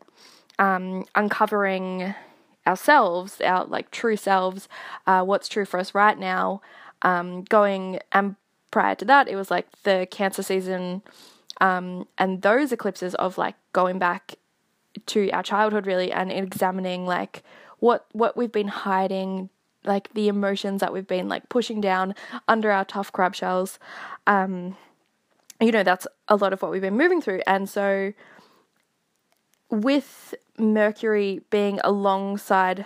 um, 0.60 1.05
uncovering 1.15 2.13
ourselves, 2.67 3.41
our 3.41 3.65
like 3.65 3.89
true 3.89 4.15
selves, 4.15 4.69
uh, 5.07 5.24
what's 5.24 5.50
true 5.50 5.65
for 5.65 5.79
us 5.79 5.95
right 5.95 6.19
now. 6.19 6.62
Um, 7.01 7.45
going 7.45 8.00
and 8.12 8.36
prior 8.69 8.93
to 8.93 9.05
that, 9.05 9.27
it 9.27 9.36
was 9.36 9.50
like 9.50 9.65
the 9.81 10.07
Cancer 10.12 10.43
season 10.43 11.01
um, 11.60 12.07
and 12.19 12.43
those 12.43 12.72
eclipses 12.72 13.15
of 13.15 13.39
like 13.39 13.55
going 13.74 13.98
back 13.98 14.36
to 15.07 15.31
our 15.31 15.41
childhood 15.41 15.88
really 15.88 16.12
and 16.12 16.31
examining 16.31 17.07
like 17.07 17.41
what 17.79 18.05
what 18.12 18.38
we've 18.38 18.51
been 18.51 18.67
hiding 18.67 19.50
like 19.86 20.13
the 20.13 20.28
emotions 20.28 20.82
that 20.82 20.94
we've 20.94 21.08
been 21.08 21.28
like 21.28 21.50
pushing 21.50 21.82
down 21.82 22.16
under 22.48 22.72
our 22.72 22.86
tough 22.86 23.12
crab 23.12 23.36
shells. 23.36 23.80
Um 24.28 24.78
you 25.62 25.72
know 25.72 25.84
that's 25.84 26.08
a 26.28 26.36
lot 26.36 26.54
of 26.54 26.62
what 26.62 26.72
we've 26.72 26.82
been 26.82 26.98
moving 26.98 27.22
through. 27.22 27.42
And 27.48 27.70
so 27.70 28.13
with 29.70 30.36
mercury 30.58 31.42
being 31.50 31.80
alongside 31.84 32.86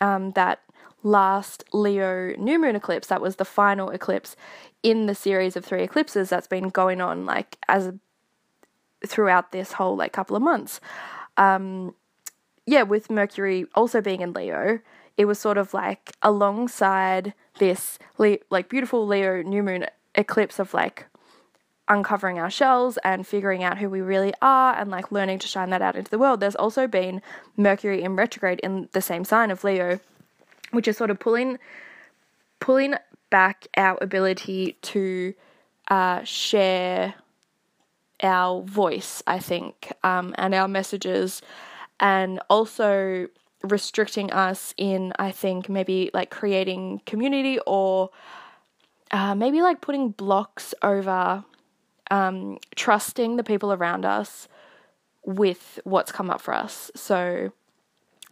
um 0.00 0.32
that 0.32 0.60
last 1.02 1.64
leo 1.72 2.34
new 2.38 2.58
moon 2.58 2.76
eclipse 2.76 3.08
that 3.08 3.20
was 3.20 3.36
the 3.36 3.44
final 3.44 3.90
eclipse 3.90 4.36
in 4.82 5.06
the 5.06 5.14
series 5.14 5.54
of 5.54 5.64
three 5.64 5.82
eclipses 5.82 6.30
that's 6.30 6.46
been 6.46 6.70
going 6.70 7.00
on 7.00 7.26
like 7.26 7.58
as 7.68 7.92
throughout 9.06 9.52
this 9.52 9.72
whole 9.72 9.96
like 9.96 10.12
couple 10.12 10.36
of 10.36 10.42
months. 10.42 10.80
Um, 11.36 11.94
yeah, 12.66 12.82
with 12.82 13.10
Mercury 13.10 13.66
also 13.74 14.00
being 14.00 14.20
in 14.20 14.32
Leo, 14.32 14.80
it 15.16 15.26
was 15.26 15.38
sort 15.38 15.58
of 15.58 15.74
like 15.74 16.12
alongside 16.22 17.34
this 17.58 17.98
Le- 18.18 18.38
like 18.50 18.68
beautiful 18.68 19.06
Leo 19.06 19.42
new 19.42 19.62
moon 19.62 19.86
eclipse 20.14 20.58
of 20.58 20.74
like 20.74 21.06
uncovering 21.88 22.38
our 22.38 22.50
shells 22.50 22.96
and 23.04 23.26
figuring 23.26 23.62
out 23.62 23.78
who 23.78 23.90
we 23.90 24.00
really 24.00 24.32
are 24.40 24.74
and 24.74 24.90
like 24.90 25.12
learning 25.12 25.38
to 25.38 25.46
shine 25.46 25.70
that 25.70 25.82
out 25.82 25.96
into 25.96 26.10
the 26.10 26.18
world. 26.18 26.40
There's 26.40 26.56
also 26.56 26.86
been 26.86 27.20
Mercury 27.56 28.02
in 28.02 28.16
retrograde 28.16 28.60
in 28.60 28.88
the 28.92 29.02
same 29.02 29.24
sign 29.24 29.50
of 29.50 29.64
Leo, 29.64 30.00
which 30.70 30.88
is 30.88 30.96
sort 30.96 31.10
of 31.10 31.18
pulling 31.18 31.58
pulling 32.58 32.94
back 33.28 33.66
our 33.76 33.98
ability 34.00 34.78
to 34.80 35.34
uh, 35.88 36.24
share 36.24 37.14
our 38.22 38.62
voice, 38.62 39.22
I 39.26 39.38
think, 39.38 39.92
um, 40.02 40.34
and 40.38 40.54
our 40.54 40.68
messages, 40.68 41.42
and 42.00 42.40
also 42.48 43.28
restricting 43.64 44.30
us 44.32 44.74
in, 44.76 45.12
I 45.18 45.30
think, 45.30 45.68
maybe 45.68 46.10
like 46.14 46.30
creating 46.30 47.02
community 47.06 47.58
or 47.66 48.10
uh, 49.10 49.34
maybe 49.34 49.62
like 49.62 49.80
putting 49.80 50.10
blocks 50.10 50.74
over 50.82 51.44
um, 52.10 52.58
trusting 52.76 53.36
the 53.36 53.44
people 53.44 53.72
around 53.72 54.04
us 54.04 54.48
with 55.24 55.80
what's 55.84 56.12
come 56.12 56.30
up 56.30 56.40
for 56.40 56.54
us. 56.54 56.90
So, 56.94 57.52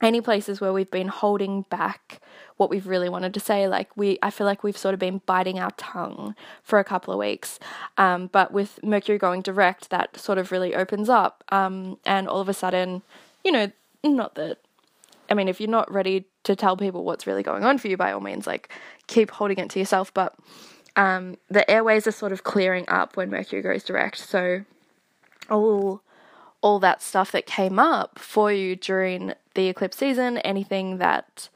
any 0.02 0.20
places 0.20 0.60
where 0.60 0.72
we've 0.72 0.90
been 0.90 1.08
holding 1.08 1.62
back 1.62 2.20
what 2.62 2.70
we've 2.70 2.86
really 2.86 3.08
wanted 3.08 3.34
to 3.34 3.40
say. 3.40 3.66
Like 3.66 3.96
we, 3.96 4.18
I 4.22 4.30
feel 4.30 4.46
like 4.46 4.62
we've 4.62 4.76
sort 4.76 4.94
of 4.94 5.00
been 5.00 5.20
biting 5.26 5.58
our 5.58 5.72
tongue 5.72 6.36
for 6.62 6.78
a 6.78 6.84
couple 6.84 7.12
of 7.12 7.18
weeks. 7.18 7.58
Um, 7.98 8.28
but 8.28 8.52
with 8.52 8.78
Mercury 8.84 9.18
going 9.18 9.42
direct, 9.42 9.90
that 9.90 10.16
sort 10.16 10.38
of 10.38 10.52
really 10.52 10.74
opens 10.74 11.08
up. 11.08 11.42
Um, 11.50 11.98
and 12.06 12.28
all 12.28 12.40
of 12.40 12.48
a 12.48 12.54
sudden, 12.54 13.02
you 13.44 13.50
know, 13.52 13.72
not 14.04 14.36
that. 14.36 14.58
I 15.32 15.34
mean, 15.34 15.48
if 15.48 15.62
you're 15.62 15.70
not 15.70 15.90
ready 15.90 16.26
to 16.44 16.54
tell 16.54 16.76
people 16.76 17.04
what's 17.04 17.26
really 17.26 17.42
going 17.42 17.64
on 17.64 17.78
for 17.78 17.88
you, 17.88 17.96
by 17.96 18.12
all 18.12 18.20
means, 18.20 18.46
like 18.46 18.70
keep 19.06 19.30
holding 19.30 19.56
it 19.56 19.70
to 19.70 19.78
yourself. 19.78 20.12
But 20.12 20.36
um, 20.94 21.38
the 21.48 21.68
airways 21.70 22.06
are 22.06 22.12
sort 22.12 22.32
of 22.32 22.44
clearing 22.44 22.84
up 22.88 23.16
when 23.16 23.30
Mercury 23.30 23.62
goes 23.62 23.82
direct. 23.82 24.18
So 24.18 24.64
all 25.48 26.02
all 26.60 26.78
that 26.80 27.00
stuff 27.00 27.32
that 27.32 27.46
came 27.46 27.78
up 27.78 28.18
for 28.18 28.52
you 28.52 28.76
during 28.76 29.32
the 29.54 29.68
eclipse 29.68 29.96
season, 29.96 30.36
anything 30.38 30.98
that 30.98 31.48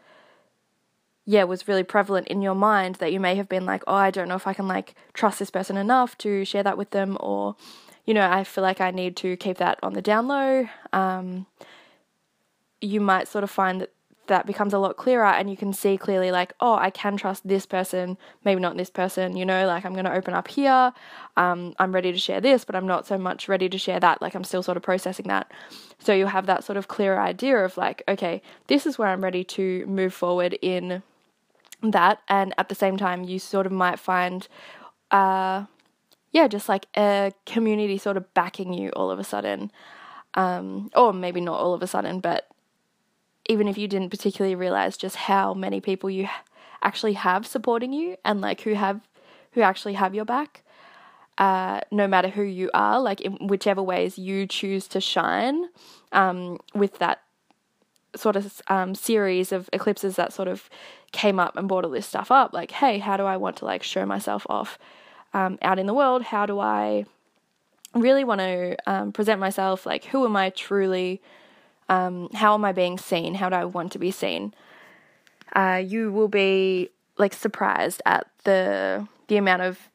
yeah, 1.26 1.45
was 1.45 1.68
really 1.68 1.83
prevalent 1.83 2.28
in 2.28 2.40
your 2.40 2.54
mind 2.54 2.95
that 2.95 3.12
you 3.12 3.21
may 3.21 3.35
have 3.35 3.49
been 3.49 3.66
like, 3.66 3.83
oh, 3.87 3.95
I 3.95 4.11
don't 4.11 4.28
know 4.28 4.37
if 4.37 4.47
I 4.47 4.54
can 4.54 4.66
like 4.66 4.95
trust 5.12 5.38
this 5.38 5.50
person 5.50 5.76
enough 5.76 6.16
to 6.18 6.47
share 6.47 6.62
that 6.62 6.78
with 6.78 6.92
them, 6.92 7.18
or, 7.21 7.56
you 8.06 8.14
know, 8.14 8.26
I 8.26 8.42
feel 8.42 8.62
like 8.62 8.80
I 8.80 8.90
need 8.90 9.16
to 9.18 9.37
keep 9.37 9.59
that 9.59 9.78
on 9.83 9.92
the 9.92 10.00
down 10.00 10.28
low. 10.28 10.66
Um, 10.95 11.45
you 12.80 13.00
might 13.00 13.28
sort 13.28 13.45
of 13.45 13.50
find 13.50 13.80
that 13.80 13.92
that 14.26 14.47
becomes 14.47 14.73
a 14.73 14.78
lot 14.78 14.97
clearer 14.97 15.26
and 15.26 15.50
you 15.50 15.56
can 15.56 15.73
see 15.73 15.97
clearly 15.97 16.30
like 16.30 16.52
oh 16.61 16.75
i 16.75 16.90
can 16.90 17.16
trust 17.16 17.47
this 17.47 17.66
person 17.66 18.16
maybe 18.45 18.61
not 18.61 18.76
this 18.76 18.90
person 18.90 19.37
you 19.37 19.45
know 19.45 19.66
like 19.66 19.85
i'm 19.85 19.92
going 19.92 20.04
to 20.04 20.12
open 20.12 20.35
up 20.35 20.49
here 20.49 20.92
um, 21.37 21.75
i'm 21.78 21.92
ready 21.92 22.12
to 22.12 22.18
share 22.18 22.40
this 22.40 22.64
but 22.64 22.75
i'm 22.75 22.87
not 22.87 23.06
so 23.06 23.18
much 23.18 23.49
ready 23.49 23.68
to 23.68 23.78
share 23.78 24.00
that 24.00 24.21
like 24.21 24.35
i'm 24.35 24.45
still 24.45 24.62
sort 24.62 24.76
of 24.76 24.83
processing 24.83 25.26
that. 25.28 25.50
So 25.99 26.12
you 26.12 26.26
have 26.26 26.47
that 26.47 26.64
sort 26.64 26.76
of 26.76 26.88
clearer 26.88 27.21
idea 27.21 27.59
of 27.64 27.76
like 27.76 28.02
okay 28.09 28.42
this 28.66 28.87
is 28.87 28.99
where 28.99 29.09
i'm 29.09 29.23
ready 29.23 29.45
to 29.45 29.85
move 29.87 30.14
forward 30.14 30.59
in 30.62 31.02
that 31.83 32.21
and 32.28 32.54
at 32.59 32.68
the 32.68 32.75
same 32.75 32.97
time 32.97 33.25
you 33.25 33.38
sort 33.38 33.66
of 33.66 33.73
might 33.73 33.99
find 33.99 34.49
uh 35.11 35.64
yeah 36.33 36.49
just 36.49 36.68
like 36.68 36.87
a 36.97 37.33
community 37.45 37.99
sort 37.99 38.16
of 38.16 38.33
backing 38.35 38.73
you 38.73 38.90
all 38.90 39.11
of 39.11 39.18
a 39.18 39.25
sudden. 39.25 39.71
Um 40.35 40.90
or 40.95 41.12
maybe 41.12 41.40
not 41.40 41.59
all 41.59 41.75
of 41.75 41.83
a 41.83 41.87
sudden 41.87 42.21
but 42.21 42.49
even 43.48 43.68
if 43.68 43.78
you 43.78 43.88
didn't 43.88 44.10
particularly 44.10 44.54
realize 44.54 44.96
just 44.96 45.16
how 45.16 45.54
many 45.54 45.80
people 45.80 46.10
you 46.10 46.28
actually 46.82 47.14
have 47.14 47.46
supporting 47.46 47.92
you 47.92 48.16
and 48.24 48.40
like 48.40 48.60
who 48.62 48.74
have 48.74 49.00
who 49.52 49.62
actually 49.62 49.94
have 49.94 50.14
your 50.14 50.24
back 50.24 50.62
uh, 51.38 51.80
no 51.90 52.06
matter 52.06 52.28
who 52.28 52.42
you 52.42 52.70
are, 52.72 53.00
like 53.00 53.20
in 53.20 53.46
whichever 53.46 53.82
ways 53.82 54.18
you 54.18 54.46
choose 54.46 54.88
to 54.88 55.00
shine, 55.00 55.68
um, 56.12 56.58
with 56.74 56.98
that 56.98 57.22
sort 58.14 58.36
of 58.36 58.62
um, 58.68 58.94
series 58.94 59.52
of 59.52 59.68
eclipses 59.72 60.16
that 60.16 60.32
sort 60.32 60.48
of 60.48 60.70
came 61.12 61.38
up 61.38 61.56
and 61.56 61.68
brought 61.68 61.84
all 61.84 61.90
this 61.90 62.06
stuff 62.06 62.30
up. 62.30 62.54
Like, 62.54 62.70
hey, 62.70 62.98
how 62.98 63.16
do 63.16 63.24
I 63.24 63.36
want 63.36 63.56
to 63.58 63.66
like 63.66 63.82
show 63.82 64.06
myself 64.06 64.46
off 64.48 64.78
um, 65.34 65.58
out 65.60 65.78
in 65.78 65.86
the 65.86 65.92
world? 65.92 66.22
How 66.22 66.46
do 66.46 66.58
I 66.58 67.04
really 67.94 68.24
want 68.24 68.40
to 68.40 68.76
um, 68.86 69.12
present 69.12 69.38
myself? 69.38 69.84
Like, 69.84 70.04
who 70.06 70.24
am 70.24 70.36
I 70.36 70.50
truly? 70.50 71.20
Um, 71.88 72.28
how 72.35 72.55
am 72.55 72.64
I 72.64 72.73
being 72.73 72.99
seen? 72.99 73.35
How 73.35 73.49
do 73.49 73.57
I 73.57 73.64
want 73.64 73.93
to 73.93 73.99
be 73.99 74.11
seen? 74.11 74.55
Uh, 75.55 75.83
you 75.85 76.12
will 76.12 76.28
be 76.28 76.90
like 77.19 77.33
surprised 77.33 78.02
at 78.05 78.26
the 78.45 79.07
the 79.28 79.37
amount 79.37 79.62
of 79.62 79.88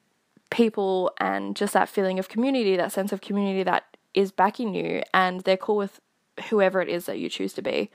people 0.50 1.12
and 1.20 1.56
just 1.56 1.74
that 1.74 1.90
feeling 1.90 2.20
of 2.20 2.30
community, 2.30 2.76
that 2.76 2.92
sense 2.92 3.12
of 3.12 3.22
community 3.22 3.64
that 3.64 3.86
is 4.14 4.32
backing 4.32 4.74
you, 4.74 5.02
and 5.14 5.42
they're 5.42 5.58
cool 5.58 5.78
with 5.78 6.00
whoever 6.50 6.82
it 6.82 6.90
is 6.90 7.06
that 7.06 7.20
you 7.20 7.30
choose 7.30 7.54
to 7.54 7.62
be. 7.62 7.90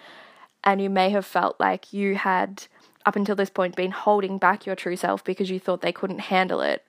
And 0.64 0.80
you 0.80 0.90
may 0.90 1.10
have 1.10 1.26
felt 1.26 1.60
like 1.60 1.92
you 1.92 2.16
had, 2.16 2.64
up 3.04 3.14
until 3.14 3.36
this 3.36 3.50
point, 3.50 3.76
been 3.76 3.92
holding 3.92 4.38
back 4.38 4.66
your 4.66 4.74
true 4.74 4.96
self 4.96 5.22
because 5.22 5.50
you 5.50 5.60
thought 5.60 5.80
they 5.80 5.92
couldn't 5.92 6.18
handle 6.18 6.60
it. 6.60 6.84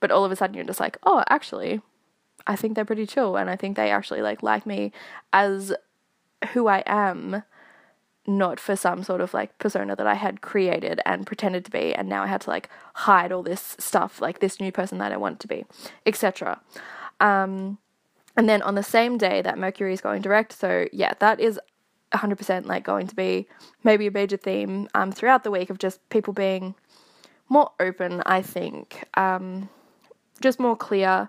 But 0.00 0.10
all 0.10 0.24
of 0.24 0.32
a 0.32 0.36
sudden, 0.36 0.54
you're 0.54 0.64
just 0.64 0.80
like, 0.80 0.96
oh, 1.04 1.24
actually, 1.28 1.82
I 2.46 2.56
think 2.56 2.74
they're 2.74 2.84
pretty 2.84 3.06
chill. 3.06 3.36
And 3.36 3.50
I 3.50 3.56
think 3.56 3.76
they 3.76 3.90
actually 3.90 4.22
like 4.22 4.42
like 4.42 4.64
me 4.64 4.92
as 5.32 5.74
who 6.52 6.68
I 6.68 6.82
am, 6.86 7.42
not 8.26 8.60
for 8.60 8.76
some 8.76 9.02
sort 9.02 9.20
of 9.20 9.32
like 9.32 9.58
persona 9.58 9.96
that 9.96 10.06
I 10.06 10.14
had 10.14 10.42
created 10.42 11.00
and 11.06 11.26
pretended 11.26 11.64
to 11.64 11.70
be. 11.70 11.94
And 11.94 12.08
now 12.08 12.22
I 12.22 12.26
had 12.26 12.42
to 12.42 12.50
like 12.50 12.68
hide 12.94 13.32
all 13.32 13.42
this 13.42 13.74
stuff, 13.78 14.20
like 14.20 14.40
this 14.40 14.60
new 14.60 14.70
person 14.70 14.98
that 14.98 15.12
I 15.12 15.16
want 15.16 15.40
to 15.40 15.48
be, 15.48 15.64
etc. 16.04 16.60
Um, 17.20 17.78
and 18.36 18.48
then 18.48 18.62
on 18.62 18.74
the 18.74 18.82
same 18.82 19.18
day 19.18 19.42
that 19.42 19.58
Mercury 19.58 19.92
is 19.92 20.00
going 20.00 20.22
direct, 20.22 20.52
so 20.52 20.86
yeah, 20.92 21.14
that 21.18 21.40
is 21.40 21.58
100% 22.12 22.66
like 22.66 22.84
going 22.84 23.06
to 23.06 23.14
be 23.14 23.48
maybe 23.82 24.06
a 24.06 24.10
major 24.10 24.36
theme 24.36 24.88
um, 24.94 25.10
throughout 25.10 25.44
the 25.44 25.50
week 25.50 25.70
of 25.70 25.78
just 25.78 26.06
people 26.10 26.32
being 26.32 26.74
more 27.48 27.72
open, 27.80 28.22
I 28.26 28.42
think. 28.42 29.04
Um, 29.14 29.68
just 30.40 30.60
more 30.60 30.76
clear, 30.76 31.28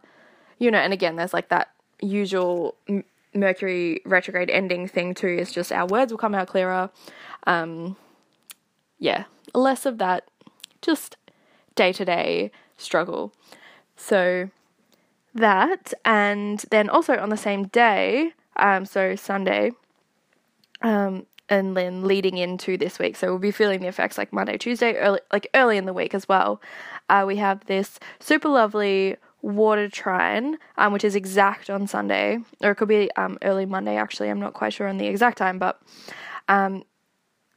you 0.57 0.69
know, 0.69 0.77
and 0.77 0.93
again, 0.93 1.15
there's 1.15 1.33
like 1.33 1.49
that 1.49 1.71
usual 2.01 2.75
Mercury 3.33 4.01
retrograde 4.05 4.49
ending 4.49 4.87
thing 4.87 5.13
too, 5.13 5.27
is 5.27 5.51
just 5.51 5.71
our 5.71 5.85
words 5.85 6.11
will 6.11 6.17
come 6.17 6.35
out 6.35 6.47
clearer. 6.47 6.89
Um, 7.45 7.95
yeah, 8.97 9.25
less 9.53 9.85
of 9.85 9.97
that 9.99 10.29
just 10.81 11.17
day 11.75 11.93
to 11.93 12.05
day 12.05 12.51
struggle. 12.77 13.33
So 13.95 14.49
that, 15.35 15.93
and 16.05 16.63
then 16.71 16.89
also 16.89 17.17
on 17.17 17.29
the 17.29 17.37
same 17.37 17.67
day, 17.67 18.33
um, 18.55 18.85
so 18.85 19.15
Sunday, 19.15 19.71
um, 20.81 21.25
and 21.49 21.75
then 21.75 22.03
leading 22.05 22.37
into 22.37 22.77
this 22.77 22.99
week. 22.99 23.15
So 23.15 23.27
we'll 23.27 23.39
be 23.39 23.51
feeling 23.51 23.81
the 23.81 23.87
effects 23.87 24.17
like 24.17 24.31
Monday, 24.31 24.57
Tuesday, 24.57 24.95
early, 24.95 25.19
like 25.31 25.47
early 25.53 25.77
in 25.77 25.85
the 25.85 25.93
week 25.93 26.13
as 26.13 26.27
well. 26.27 26.61
Uh, 27.09 27.23
we 27.27 27.37
have 27.37 27.65
this 27.65 27.99
super 28.19 28.49
lovely 28.49 29.17
water 29.41 29.89
trine, 29.89 30.57
um, 30.77 30.93
which 30.93 31.03
is 31.03 31.15
exact 31.15 31.69
on 31.69 31.87
Sunday, 31.87 32.39
or 32.61 32.71
it 32.71 32.75
could 32.75 32.87
be 32.87 33.09
um, 33.15 33.37
early 33.41 33.65
Monday. 33.65 33.95
Actually, 33.95 34.29
I'm 34.29 34.39
not 34.39 34.53
quite 34.53 34.73
sure 34.73 34.87
on 34.87 34.97
the 34.97 35.07
exact 35.07 35.37
time, 35.37 35.59
but 35.59 35.81
um, 36.47 36.83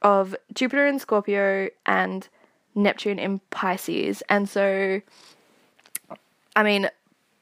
of 0.03 0.37
Jupiter 0.55 0.87
in 0.87 0.99
Scorpio 0.99 1.69
and 1.87 2.29
Neptune 2.75 3.19
in 3.19 3.41
Pisces, 3.51 4.23
and 4.29 4.49
so 4.49 5.01
I 6.55 6.63
mean, 6.63 6.91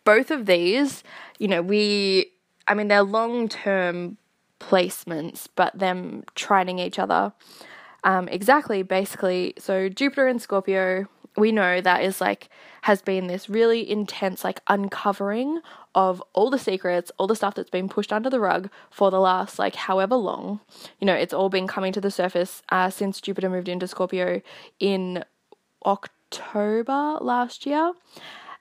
both 0.04 0.30
of 0.30 0.46
these, 0.46 1.02
you 1.38 1.48
know, 1.48 1.62
we, 1.62 2.32
I 2.68 2.74
mean, 2.74 2.88
they're 2.88 3.02
long 3.02 3.48
term 3.48 4.16
placements, 4.60 5.46
but 5.56 5.78
them 5.78 6.24
trining 6.36 6.78
each 6.78 6.98
other. 6.98 7.32
Um, 8.04 8.28
exactly, 8.28 8.82
basically. 8.82 9.54
So 9.58 9.88
Jupiter 9.88 10.26
and 10.26 10.40
Scorpio, 10.40 11.06
we 11.36 11.52
know 11.52 11.80
that 11.80 12.02
is 12.02 12.20
like 12.20 12.48
has 12.82 13.02
been 13.02 13.26
this 13.26 13.48
really 13.48 13.88
intense 13.88 14.44
like 14.44 14.60
uncovering 14.68 15.60
of 15.94 16.22
all 16.32 16.50
the 16.50 16.58
secrets, 16.58 17.10
all 17.18 17.26
the 17.26 17.36
stuff 17.36 17.54
that's 17.54 17.70
been 17.70 17.88
pushed 17.88 18.12
under 18.12 18.30
the 18.30 18.40
rug 18.40 18.70
for 18.90 19.10
the 19.10 19.20
last 19.20 19.58
like 19.58 19.74
however 19.74 20.16
long. 20.16 20.60
You 20.98 21.06
know, 21.06 21.14
it's 21.14 21.34
all 21.34 21.48
been 21.48 21.66
coming 21.66 21.92
to 21.92 22.00
the 22.00 22.10
surface 22.10 22.62
uh, 22.70 22.90
since 22.90 23.20
Jupiter 23.20 23.50
moved 23.50 23.68
into 23.68 23.88
Scorpio 23.88 24.40
in 24.78 25.24
October 25.84 27.18
last 27.20 27.66
year 27.66 27.92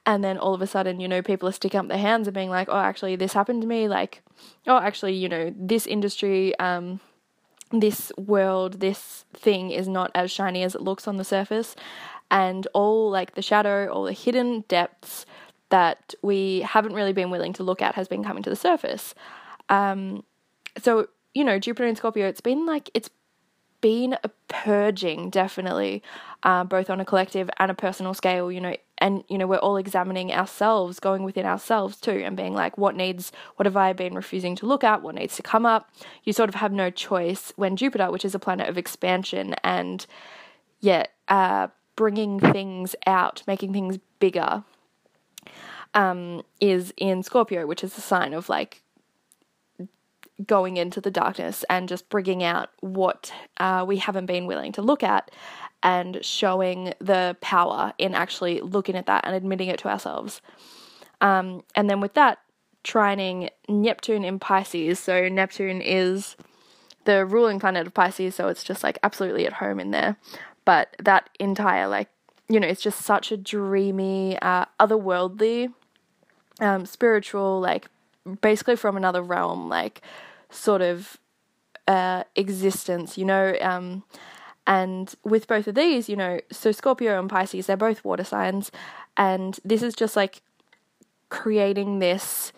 and 0.06 0.24
then 0.24 0.38
all 0.38 0.56
of 0.56 0.62
a 0.62 0.68
sudden, 0.68 1.00
you 1.00 1.08
know, 1.08 1.22
people 1.22 1.48
are 1.48 1.54
sticking 1.54 1.80
up 1.80 1.88
their 1.88 1.98
hands 1.98 2.28
and 2.28 2.34
being 2.34 2.50
like, 2.50 2.68
oh, 2.70 2.80
actually, 2.80 3.16
this 3.16 3.34
happened 3.34 3.62
to 3.62 3.68
me. 3.68 3.88
Like, 3.88 4.24
oh, 4.66 4.80
actually, 4.80 5.14
you 5.14 5.30
know, 5.30 5.54
this 5.56 5.86
industry, 5.86 6.58
um, 6.58 7.00
this 7.72 8.12
world, 8.18 8.80
this 8.80 9.26
thing 9.34 9.70
is 9.70 9.88
not 9.88 10.10
as 10.16 10.32
shiny 10.32 10.64
as 10.64 10.74
it 10.74 10.82
looks 10.82 11.08
on 11.08 11.18
the 11.18 11.24
surface. 11.24 11.76
And 12.32 12.68
all 12.74 13.10
like 13.10 13.36
the 13.36 13.42
shadow, 13.42 13.88
all 13.88 14.04
the 14.04 14.14
hidden 14.14 14.64
depths 14.68 15.26
that 15.70 16.14
we 16.22 16.62
haven't 16.62 16.94
really 16.94 17.14
been 17.14 17.32
willing 17.32 17.54
to 17.54 17.64
look 17.64 17.82
at 17.82 17.96
has 17.96 18.08
been 18.08 18.24
coming 18.24 18.44
to 18.44 18.50
the 18.50 18.56
surface. 18.56 19.16
Um, 19.70 20.24
so, 20.78 21.08
you 21.34 21.44
know, 21.44 21.60
Jupiter 21.60 21.88
and 21.88 21.98
Scorpio, 21.98 22.28
it's 22.28 22.42
been 22.42 22.66
like, 22.66 22.90
it's 22.94 23.10
been 23.82 24.18
a 24.24 24.30
purging, 24.48 25.30
definitely, 25.30 26.04
uh, 26.44 26.64
both 26.64 26.90
on 26.90 27.00
a 27.00 27.06
collective 27.06 27.50
and 27.58 27.72
a 27.72 27.74
personal 27.74 28.14
scale, 28.14 28.52
you 28.52 28.60
know, 28.60 28.76
and, 28.98 29.24
you 29.30 29.38
know, 29.38 29.48
we're 29.48 29.58
all 29.58 29.78
examining 29.78 30.34
ourselves, 30.34 31.00
going 31.00 31.24
within 31.24 31.46
ourselves 31.46 31.98
too, 31.98 32.24
and 32.26 32.36
being 32.36 32.54
like, 32.54 32.78
what 32.78 32.96
needs, 32.96 33.32
what 33.56 33.66
have 33.66 33.78
I 33.78 33.94
been 33.94 34.16
refusing 34.16 34.56
to 34.58 34.66
look 34.66 34.84
at? 34.84 35.02
What 35.02 35.16
needs 35.16 35.36
to 35.38 35.44
come 35.44 35.66
up? 35.66 35.90
You 36.24 36.34
sort 36.34 36.50
of 36.50 36.56
have 36.56 36.74
no 36.74 36.90
choice 36.90 37.54
when 37.56 37.78
Jupiter, 37.78 38.12
which 38.12 38.26
is 38.26 38.36
a 38.36 38.40
planet 38.40 38.68
of 38.68 38.78
expansion 38.78 39.56
and, 39.64 40.06
yet, 40.80 41.12
uh, 41.28 41.68
bringing 42.00 42.40
things 42.40 42.96
out, 43.06 43.44
making 43.46 43.74
things 43.74 44.00
bigger, 44.22 44.64
um, 45.94 46.42
is 46.62 46.94
in 46.96 47.24
Scorpio, 47.24 47.68
which 47.68 47.84
is 47.84 47.98
a 47.98 48.00
sign 48.00 48.34
of 48.34 48.48
like 48.48 48.82
going 50.48 50.78
into 50.78 51.02
the 51.02 51.12
darkness 51.12 51.66
and 51.70 51.90
just 51.90 52.08
bringing 52.08 52.42
out 52.42 52.70
what 52.80 53.34
uh, 53.58 53.84
we 53.86 53.98
haven't 53.98 54.28
been 54.28 54.46
willing 54.46 54.72
to 54.72 54.82
look 54.82 55.04
at 55.04 55.30
and 55.84 56.24
showing 56.24 56.94
the 57.00 57.36
power 57.42 57.92
in 57.98 58.16
actually 58.16 58.62
looking 58.62 58.96
at 58.96 59.08
that 59.08 59.26
and 59.28 59.36
admitting 59.36 59.68
it 59.68 59.80
to 59.80 59.90
ourselves. 59.90 60.40
Um, 61.20 61.66
and 61.76 61.90
then 61.90 62.00
with 62.00 62.14
that, 62.14 62.38
trining 62.86 63.50
Neptune 63.68 64.24
in 64.24 64.40
Pisces. 64.40 65.00
So 65.00 65.28
Neptune 65.28 65.82
is 65.82 66.38
the 67.04 67.26
ruling 67.26 67.60
planet 67.60 67.88
of 67.88 67.94
Pisces, 67.94 68.36
so 68.36 68.48
it's 68.48 68.64
just 68.64 68.86
like 68.86 69.00
absolutely 69.04 69.46
at 69.46 69.54
home 69.54 69.82
in 69.82 69.92
there. 69.92 70.16
But 70.70 70.96
that 71.00 71.32
entire, 71.40 71.88
like, 71.88 72.10
you 72.48 72.60
know, 72.60 72.68
it's 72.68 72.80
just 72.80 73.02
such 73.02 73.32
a 73.32 73.38
dreamy, 73.38 74.38
uh, 74.40 74.66
otherworldly, 74.80 75.74
um, 76.60 76.86
spiritual, 76.86 77.60
like, 77.60 77.88
basically 78.42 78.76
from 78.76 78.96
another 78.96 79.24
realm, 79.24 79.68
like, 79.68 80.04
sort 80.52 80.84
of 80.84 81.18
uh, 81.88 82.24
existence, 82.36 83.18
you 83.18 83.26
know. 83.26 83.56
Um, 83.60 84.04
and 84.68 85.16
with 85.24 85.48
both 85.48 85.66
of 85.68 85.74
these, 85.74 86.08
you 86.08 86.16
know, 86.16 86.40
so 86.52 86.72
Scorpio 86.72 87.20
and 87.20 87.28
Pisces, 87.28 87.66
they're 87.66 87.76
both 87.76 88.06
water 88.06 88.24
signs, 88.24 88.72
and 89.18 89.60
this 89.66 89.82
is 89.82 89.96
just 89.96 90.16
like 90.16 90.44
creating 91.30 91.98
this, 91.98 92.54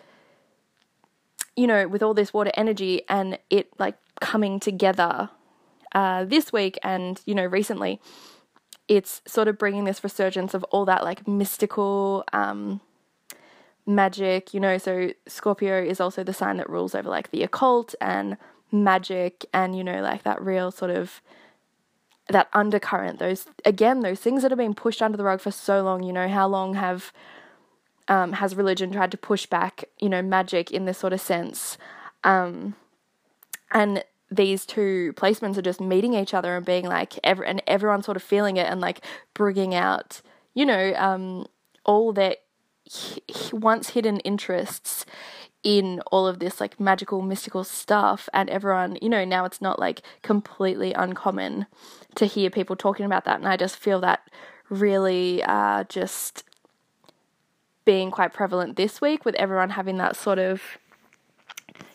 you 1.56 1.66
know, 1.66 1.88
with 1.88 2.02
all 2.02 2.12
this 2.12 2.34
water 2.34 2.52
energy 2.58 3.00
and 3.08 3.38
it 3.48 3.70
like 3.78 3.96
coming 4.20 4.60
together 4.60 5.30
uh, 5.94 6.24
this 6.24 6.52
week 6.52 6.78
and, 6.82 7.20
you 7.26 7.34
know, 7.34 7.44
recently. 7.44 8.00
It's 8.88 9.22
sort 9.26 9.48
of 9.48 9.58
bringing 9.58 9.84
this 9.84 10.02
resurgence 10.02 10.54
of 10.54 10.64
all 10.64 10.84
that 10.86 11.04
like 11.04 11.26
mystical, 11.26 12.24
um, 12.32 12.80
magic, 13.86 14.54
you 14.54 14.60
know, 14.60 14.78
so 14.78 15.10
Scorpio 15.26 15.82
is 15.82 16.00
also 16.00 16.22
the 16.22 16.32
sign 16.32 16.56
that 16.58 16.70
rules 16.70 16.94
over 16.94 17.08
like 17.08 17.30
the 17.30 17.42
occult 17.42 17.94
and 18.00 18.36
magic 18.70 19.44
and, 19.52 19.76
you 19.76 19.84
know, 19.84 20.00
like 20.02 20.22
that 20.22 20.40
real 20.42 20.70
sort 20.70 20.90
of 20.90 21.20
that 22.28 22.48
undercurrent, 22.52 23.18
those 23.18 23.46
again, 23.64 24.00
those 24.00 24.20
things 24.20 24.42
that 24.42 24.50
have 24.50 24.58
been 24.58 24.74
pushed 24.74 25.02
under 25.02 25.16
the 25.16 25.24
rug 25.24 25.40
for 25.40 25.50
so 25.50 25.82
long, 25.82 26.02
you 26.02 26.12
know, 26.12 26.28
how 26.28 26.46
long 26.46 26.74
have 26.74 27.12
um, 28.08 28.34
has 28.34 28.54
religion 28.54 28.92
tried 28.92 29.10
to 29.10 29.16
push 29.16 29.46
back, 29.46 29.84
you 29.98 30.08
know, 30.08 30.22
magic 30.22 30.70
in 30.70 30.84
this 30.84 30.98
sort 30.98 31.12
of 31.12 31.20
sense? 31.20 31.76
Um, 32.24 32.74
and 33.72 34.04
these 34.34 34.66
two 34.66 35.12
placements 35.16 35.56
are 35.56 35.62
just 35.62 35.80
meeting 35.80 36.14
each 36.14 36.34
other 36.34 36.56
and 36.56 36.66
being 36.66 36.86
like, 36.86 37.14
every, 37.22 37.46
and 37.46 37.62
everyone 37.66 38.02
sort 38.02 38.16
of 38.16 38.22
feeling 38.22 38.56
it 38.56 38.66
and 38.66 38.80
like 38.80 39.04
bringing 39.34 39.74
out, 39.74 40.22
you 40.54 40.66
know, 40.66 40.94
um, 40.96 41.46
all 41.84 42.12
their 42.12 42.36
once 43.52 43.90
hidden 43.90 44.20
interests 44.20 45.06
in 45.62 46.00
all 46.10 46.26
of 46.26 46.40
this 46.40 46.60
like 46.60 46.80
magical 46.80 47.22
mystical 47.22 47.62
stuff. 47.62 48.28
And 48.34 48.50
everyone 48.50 48.98
you 49.00 49.08
know 49.08 49.24
now 49.24 49.44
it's 49.44 49.62
not 49.62 49.78
like 49.78 50.02
completely 50.22 50.92
uncommon 50.92 51.66
to 52.16 52.26
hear 52.26 52.50
people 52.50 52.74
talking 52.74 53.06
about 53.06 53.24
that. 53.24 53.38
And 53.38 53.46
i 53.46 53.56
just 53.56 53.76
feel 53.76 54.00
that 54.00 54.28
really 54.68 55.42
uh, 55.44 55.84
just 55.84 56.44
being 57.84 58.10
quite 58.10 58.32
prevalent 58.32 58.76
this 58.76 59.00
week 59.00 59.24
with 59.24 59.34
everyone 59.36 59.70
having 59.70 59.98
that 59.98 60.16
sort 60.16 60.38
of 60.38 60.78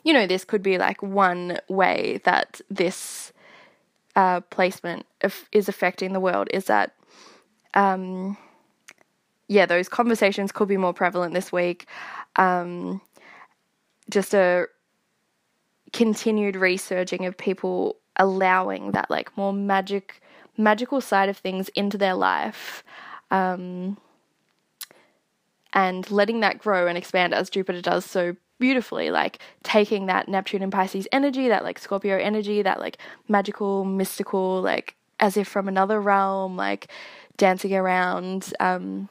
you 0.04 0.14
know 0.14 0.28
this 0.28 0.46
could 0.46 0.64
be 0.64 0.78
like 0.78 1.02
one 1.02 1.60
way 1.68 2.22
that 2.24 2.62
this 2.70 3.32
uh, 4.16 4.42
placement 4.42 5.06
is 5.52 5.70
affecting 5.70 6.14
the 6.14 6.20
world 6.20 6.48
is 6.52 6.66
that 6.66 6.94
um, 7.74 8.38
yeah, 9.48 9.66
those 9.66 9.88
conversations 9.88 10.52
could 10.52 10.68
be 10.68 10.78
more 10.78 10.94
prevalent 10.94 11.34
this 11.34 11.52
week. 11.52 11.88
Um, 12.36 13.02
just 14.10 14.34
a 14.34 14.66
continued 15.94 16.56
resurging 16.56 17.26
of 17.26 17.38
people 17.38 17.98
allowing 18.18 18.92
that 18.92 19.10
like 19.10 19.36
more 19.38 19.54
magic, 19.54 20.22
magical 20.58 21.00
side 21.00 21.30
of 21.30 21.38
things 21.38 21.70
into 21.70 21.98
their 21.98 22.16
life. 22.16 22.84
Um, 23.32 23.98
and 25.74 26.10
letting 26.10 26.40
that 26.40 26.60
grow 26.60 26.88
and 26.88 26.98
expand 26.98 27.34
as 27.34 27.50
Jupiter 27.50 27.82
does 27.82 28.06
so 28.06 28.36
beautifully, 28.60 29.12
like 29.12 29.40
taking 29.64 30.06
that 30.08 30.28
Neptune 30.28 30.62
and 30.64 30.72
Pisces 30.72 31.08
energy, 31.12 31.48
that 31.48 31.64
like 31.64 31.80
Scorpio 31.80 32.18
energy, 32.18 32.62
that 32.62 32.80
like 32.80 32.98
magical, 33.28 33.86
mystical, 33.86 34.62
like 34.62 34.96
as 35.20 35.38
if 35.38 35.48
from 35.48 35.68
another 35.68 36.00
realm, 36.00 36.56
like 36.56 36.88
dancing 37.38 37.74
around. 37.74 38.54
Um, 38.60 39.10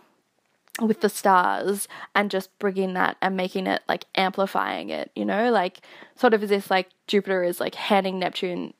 with 0.81 1.01
the 1.01 1.09
stars 1.09 1.89
and 2.15 2.31
just 2.31 2.51
bringing 2.59 2.93
that 2.93 3.17
and 3.23 3.35
making 3.35 3.67
it 3.67 3.83
like 3.89 4.05
amplifying 4.15 4.91
it, 4.91 5.11
you 5.17 5.25
know, 5.25 5.51
like 5.51 5.81
sort 6.17 6.35
of 6.35 6.43
as 6.43 6.51
if 6.51 6.71
like 6.71 6.91
Jupiter 7.07 7.43
is 7.43 7.61
like 7.61 7.75
handing 7.75 8.19
Neptune 8.19 8.75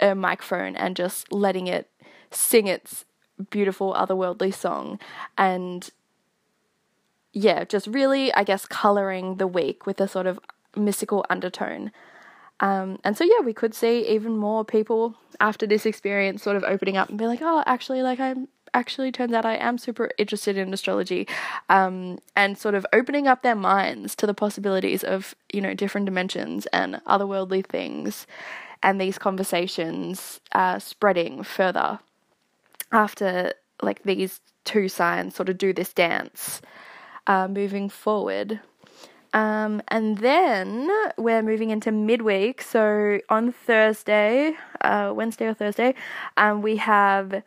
a 0.00 0.14
microphone 0.14 0.76
and 0.76 0.96
just 0.96 1.32
letting 1.32 1.66
it 1.66 1.88
sing 2.30 2.66
its 2.66 3.04
beautiful 3.50 3.94
otherworldly 3.94 4.54
song 4.54 4.98
and 5.36 5.90
yeah, 7.32 7.64
just 7.64 7.86
really, 7.86 8.32
I 8.34 8.44
guess, 8.44 8.66
coloring 8.66 9.36
the 9.36 9.46
week 9.46 9.86
with 9.86 10.00
a 10.00 10.08
sort 10.08 10.26
of 10.26 10.38
mystical 10.76 11.24
undertone. 11.30 11.92
Um, 12.60 12.98
and 13.02 13.16
so, 13.16 13.24
yeah, 13.24 13.40
we 13.44 13.52
could 13.52 13.74
see 13.74 14.06
even 14.08 14.36
more 14.36 14.64
people 14.64 15.16
after 15.40 15.66
this 15.66 15.84
experience 15.84 16.42
sort 16.42 16.56
of 16.56 16.64
opening 16.64 16.96
up 16.96 17.08
and 17.08 17.18
be 17.18 17.26
like, 17.26 17.40
oh, 17.42 17.62
actually, 17.66 18.02
like, 18.02 18.20
I'm 18.20 18.48
actually 18.74 19.12
turns 19.12 19.32
out 19.32 19.44
I 19.44 19.56
am 19.56 19.76
super 19.76 20.10
interested 20.16 20.56
in 20.56 20.72
astrology 20.72 21.28
um, 21.68 22.18
and 22.34 22.56
sort 22.56 22.74
of 22.74 22.86
opening 22.92 23.28
up 23.28 23.42
their 23.42 23.54
minds 23.54 24.14
to 24.16 24.26
the 24.26 24.32
possibilities 24.32 25.04
of, 25.04 25.34
you 25.52 25.60
know, 25.60 25.74
different 25.74 26.06
dimensions 26.06 26.66
and 26.66 27.00
otherworldly 27.06 27.66
things 27.66 28.26
and 28.82 29.00
these 29.00 29.18
conversations 29.18 30.40
uh, 30.52 30.78
spreading 30.78 31.42
further 31.42 31.98
after 32.90 33.52
like 33.80 34.02
these 34.04 34.40
two 34.64 34.88
signs 34.88 35.34
sort 35.34 35.48
of 35.48 35.58
do 35.58 35.72
this 35.72 35.92
dance 35.92 36.60
uh, 37.26 37.48
moving 37.48 37.88
forward. 37.88 38.60
Um, 39.34 39.82
and 39.88 40.18
then 40.18 40.90
we're 41.16 41.42
moving 41.42 41.70
into 41.70 41.90
midweek. 41.90 42.60
So 42.60 43.20
on 43.28 43.52
Thursday, 43.52 44.56
uh, 44.82 45.12
Wednesday 45.14 45.46
or 45.46 45.54
Thursday, 45.54 45.94
um, 46.36 46.60
we 46.62 46.76
have 46.76 47.42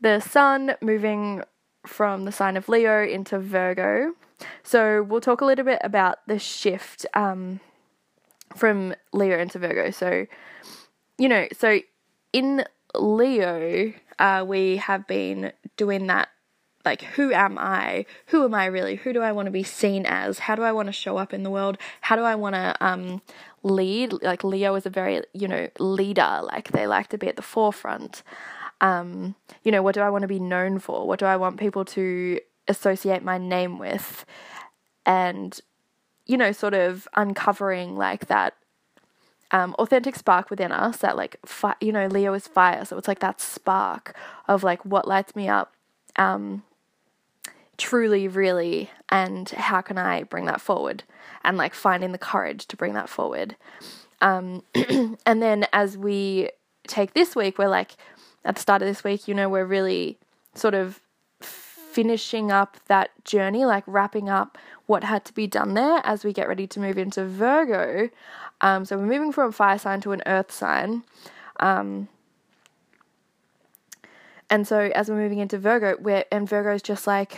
the 0.00 0.20
sun 0.20 0.74
moving 0.82 1.42
from 1.86 2.24
the 2.24 2.32
sign 2.32 2.56
of 2.56 2.68
Leo 2.68 3.02
into 3.02 3.38
Virgo. 3.38 4.12
So 4.62 5.02
we'll 5.02 5.20
talk 5.20 5.40
a 5.40 5.44
little 5.44 5.64
bit 5.64 5.80
about 5.82 6.18
the 6.26 6.38
shift 6.38 7.06
um, 7.14 7.60
from 8.54 8.94
Leo 9.12 9.38
into 9.38 9.58
Virgo. 9.58 9.90
So, 9.90 10.26
you 11.18 11.28
know, 11.28 11.46
so 11.56 11.80
in 12.32 12.64
Leo, 12.94 13.92
uh, 14.18 14.44
we 14.46 14.76
have 14.76 15.06
been 15.06 15.52
doing 15.76 16.06
that 16.08 16.28
like 16.84 17.02
who 17.02 17.32
am 17.32 17.58
I? 17.58 18.06
Who 18.26 18.44
am 18.44 18.54
I 18.54 18.66
really? 18.66 18.96
Who 18.96 19.12
do 19.12 19.20
I 19.20 19.32
want 19.32 19.46
to 19.46 19.52
be 19.52 19.62
seen 19.62 20.06
as? 20.06 20.40
How 20.40 20.54
do 20.54 20.62
I 20.62 20.72
want 20.72 20.86
to 20.86 20.92
show 20.92 21.18
up 21.18 21.34
in 21.34 21.42
the 21.42 21.50
world? 21.50 21.76
How 22.00 22.16
do 22.16 22.22
I 22.22 22.34
want 22.34 22.54
to 22.54 22.76
um 22.80 23.22
lead? 23.62 24.14
Like 24.22 24.44
Leo 24.44 24.74
is 24.74 24.86
a 24.86 24.90
very, 24.90 25.22
you 25.34 25.46
know, 25.46 25.68
leader. 25.78 26.40
Like 26.42 26.72
they 26.72 26.86
like 26.86 27.08
to 27.08 27.18
be 27.18 27.28
at 27.28 27.36
the 27.36 27.42
forefront. 27.42 28.22
Um, 28.80 29.34
you 29.62 29.70
know, 29.70 29.82
what 29.82 29.94
do 29.94 30.00
I 30.00 30.08
want 30.08 30.22
to 30.22 30.28
be 30.28 30.40
known 30.40 30.78
for? 30.78 31.06
What 31.06 31.18
do 31.18 31.26
I 31.26 31.36
want 31.36 31.60
people 31.60 31.84
to 31.86 32.40
associate 32.66 33.22
my 33.22 33.36
name 33.36 33.78
with? 33.78 34.24
And 35.04 35.58
you 36.26 36.36
know, 36.36 36.52
sort 36.52 36.74
of 36.74 37.08
uncovering 37.14 37.96
like 37.96 38.26
that 38.28 38.54
um, 39.50 39.74
authentic 39.78 40.16
spark 40.16 40.48
within 40.48 40.72
us 40.72 40.98
that 40.98 41.16
like 41.16 41.36
fi- 41.44 41.74
you 41.80 41.92
know 41.92 42.06
leo 42.06 42.32
is 42.34 42.46
fire 42.46 42.84
so 42.84 42.96
it's 42.96 43.08
like 43.08 43.18
that 43.18 43.40
spark 43.40 44.14
of 44.46 44.62
like 44.62 44.84
what 44.84 45.08
lights 45.08 45.34
me 45.34 45.48
up 45.48 45.74
um, 46.16 46.62
truly, 47.80 48.28
really, 48.28 48.90
and 49.08 49.48
how 49.48 49.80
can 49.80 49.98
I 49.98 50.22
bring 50.22 50.44
that 50.44 50.60
forward? 50.60 51.02
And 51.42 51.56
like 51.56 51.74
finding 51.74 52.12
the 52.12 52.18
courage 52.18 52.66
to 52.66 52.76
bring 52.76 52.92
that 52.92 53.08
forward. 53.08 53.56
Um, 54.20 54.62
and 54.74 55.42
then 55.42 55.66
as 55.72 55.96
we 55.96 56.50
take 56.86 57.14
this 57.14 57.34
week, 57.34 57.58
we're 57.58 57.68
like, 57.68 57.96
at 58.44 58.54
the 58.54 58.60
start 58.60 58.82
of 58.82 58.88
this 58.88 59.02
week, 59.02 59.26
you 59.26 59.34
know, 59.34 59.48
we're 59.48 59.64
really 59.64 60.18
sort 60.54 60.74
of 60.74 61.00
finishing 61.40 62.52
up 62.52 62.76
that 62.86 63.10
journey, 63.24 63.64
like 63.64 63.84
wrapping 63.86 64.28
up 64.28 64.58
what 64.86 65.02
had 65.02 65.24
to 65.24 65.32
be 65.32 65.46
done 65.46 65.74
there 65.74 66.00
as 66.04 66.22
we 66.22 66.32
get 66.32 66.48
ready 66.48 66.66
to 66.66 66.80
move 66.80 66.98
into 66.98 67.24
Virgo. 67.24 68.10
Um, 68.60 68.84
so 68.84 68.98
we're 68.98 69.06
moving 69.06 69.32
from 69.32 69.48
a 69.48 69.52
fire 69.52 69.78
sign 69.78 70.00
to 70.02 70.12
an 70.12 70.22
earth 70.26 70.52
sign. 70.52 71.02
Um, 71.58 72.08
and 74.50 74.66
so 74.66 74.90
as 74.94 75.08
we're 75.08 75.16
moving 75.16 75.38
into 75.38 75.58
Virgo, 75.58 75.96
we're, 75.98 76.24
and 76.30 76.48
Virgo's 76.48 76.82
just 76.82 77.06
like, 77.06 77.36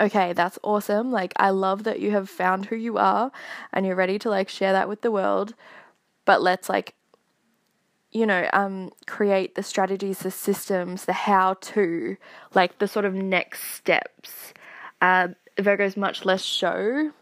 okay, 0.00 0.32
that's 0.32 0.58
awesome. 0.62 1.10
Like, 1.10 1.32
I 1.36 1.50
love 1.50 1.84
that 1.84 2.00
you 2.00 2.10
have 2.12 2.28
found 2.28 2.66
who 2.66 2.76
you 2.76 2.98
are 2.98 3.30
and 3.72 3.86
you're 3.86 3.96
ready 3.96 4.18
to 4.20 4.30
like 4.30 4.48
share 4.48 4.72
that 4.72 4.88
with 4.88 5.02
the 5.02 5.10
world. 5.10 5.54
But 6.24 6.42
let's 6.42 6.68
like, 6.68 6.94
you 8.10 8.26
know, 8.26 8.48
um, 8.52 8.92
create 9.06 9.54
the 9.54 9.62
strategies, 9.62 10.20
the 10.20 10.30
systems, 10.30 11.06
the 11.06 11.12
how 11.12 11.54
to, 11.54 12.16
like 12.54 12.78
the 12.78 12.88
sort 12.88 13.04
of 13.04 13.14
next 13.14 13.62
steps. 13.74 14.52
Uh, 15.00 15.28
Virgo's 15.58 15.96
much 15.96 16.24
less 16.24 16.42
show 16.42 17.12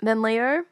than 0.00 0.22
Leo. 0.22 0.64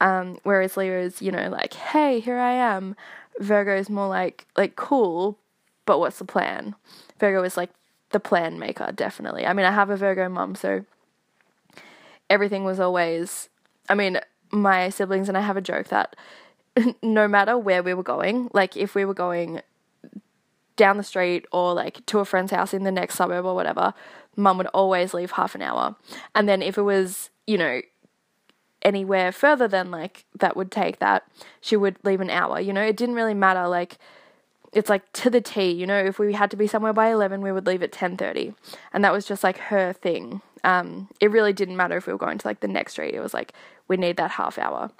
Um, 0.00 0.38
whereas 0.42 0.76
Leo's, 0.76 1.22
you 1.22 1.30
know, 1.30 1.48
like, 1.48 1.74
hey, 1.74 2.20
here 2.20 2.38
I 2.38 2.52
am. 2.52 2.96
Virgo's 3.38 3.88
more 3.88 4.08
like, 4.08 4.46
like, 4.56 4.76
cool, 4.76 5.38
but 5.86 5.98
what's 5.98 6.18
the 6.18 6.24
plan? 6.24 6.74
Virgo 7.18 7.42
is 7.42 7.56
like 7.56 7.70
the 8.10 8.20
plan 8.20 8.58
maker, 8.58 8.92
definitely. 8.94 9.46
I 9.46 9.52
mean, 9.52 9.66
I 9.66 9.72
have 9.72 9.90
a 9.90 9.96
Virgo 9.96 10.28
mum, 10.28 10.54
so 10.54 10.84
everything 12.30 12.64
was 12.64 12.80
always. 12.80 13.48
I 13.88 13.94
mean, 13.94 14.20
my 14.50 14.88
siblings 14.88 15.28
and 15.28 15.36
I 15.36 15.40
have 15.42 15.56
a 15.56 15.60
joke 15.60 15.88
that 15.88 16.16
no 17.02 17.28
matter 17.28 17.56
where 17.56 17.82
we 17.82 17.94
were 17.94 18.02
going, 18.02 18.50
like 18.52 18.76
if 18.76 18.94
we 18.94 19.04
were 19.04 19.14
going 19.14 19.60
down 20.76 20.96
the 20.96 21.04
street 21.04 21.46
or 21.52 21.72
like 21.72 22.04
to 22.06 22.18
a 22.18 22.24
friend's 22.24 22.50
house 22.50 22.74
in 22.74 22.82
the 22.82 22.90
next 22.90 23.14
suburb 23.14 23.44
or 23.44 23.54
whatever, 23.54 23.94
mum 24.36 24.58
would 24.58 24.66
always 24.68 25.14
leave 25.14 25.32
half 25.32 25.54
an 25.54 25.62
hour. 25.62 25.94
And 26.34 26.48
then 26.48 26.62
if 26.62 26.76
it 26.76 26.82
was, 26.82 27.30
you 27.46 27.58
know, 27.58 27.80
anywhere 28.82 29.32
further 29.32 29.68
than 29.68 29.90
like 29.90 30.24
that 30.38 30.56
would 30.56 30.70
take 30.70 30.98
that, 30.98 31.24
she 31.60 31.76
would 31.76 31.96
leave 32.04 32.20
an 32.20 32.30
hour. 32.30 32.60
You 32.60 32.72
know, 32.72 32.82
it 32.82 32.96
didn't 32.96 33.14
really 33.14 33.34
matter. 33.34 33.68
Like 33.68 33.98
it's 34.74 34.90
like 34.90 35.10
to 35.12 35.30
the 35.30 35.40
T, 35.40 35.70
you 35.70 35.86
know, 35.86 35.98
if 35.98 36.18
we 36.18 36.32
had 36.32 36.50
to 36.50 36.56
be 36.56 36.66
somewhere 36.66 36.92
by 36.92 37.10
11, 37.10 37.40
we 37.40 37.52
would 37.52 37.66
leave 37.66 37.82
at 37.82 37.92
10:30. 37.92 38.54
And 38.92 39.04
that 39.04 39.12
was 39.12 39.24
just 39.24 39.44
like 39.44 39.58
her 39.58 39.92
thing. 39.92 40.42
Um, 40.64 41.08
it 41.20 41.30
really 41.30 41.52
didn't 41.52 41.76
matter 41.76 41.96
if 41.96 42.06
we 42.06 42.12
were 42.12 42.18
going 42.18 42.38
to 42.38 42.46
like 42.46 42.60
the 42.60 42.68
next 42.68 42.92
street. 42.92 43.14
It 43.14 43.20
was 43.20 43.34
like 43.34 43.52
we 43.88 43.96
need 43.96 44.16
that 44.16 44.32
half 44.32 44.58
hour. 44.58 44.90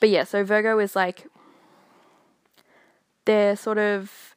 But 0.00 0.08
yeah, 0.08 0.24
so 0.24 0.44
Virgo 0.44 0.78
is 0.78 0.96
like 0.96 1.26
they're 3.24 3.56
sort 3.56 3.78
of 3.78 4.34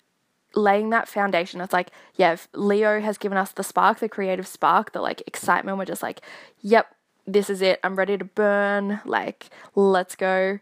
laying 0.56 0.90
that 0.90 1.08
foundation. 1.08 1.62
It's 1.62 1.74
like, 1.74 1.92
yeah, 2.16 2.36
Leo 2.54 3.00
has 3.00 3.18
given 3.18 3.38
us 3.38 3.52
the 3.52 3.64
spark, 3.64 4.00
the 4.00 4.10
creative 4.10 4.48
spark, 4.48 4.92
the 4.92 5.02
like 5.02 5.22
excitement. 5.28 5.78
We're 5.78 5.86
just 5.86 6.04
like, 6.04 6.22
yep, 6.62 6.94
this 7.26 7.50
is 7.50 7.62
it. 7.62 7.80
I'm 7.84 7.96
ready 7.96 8.18
to 8.18 8.26
burn. 8.26 9.02
Like, 9.06 9.50
let's 9.76 10.16
go. 10.16 10.60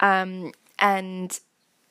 Um, 0.00 0.52
and 0.78 1.38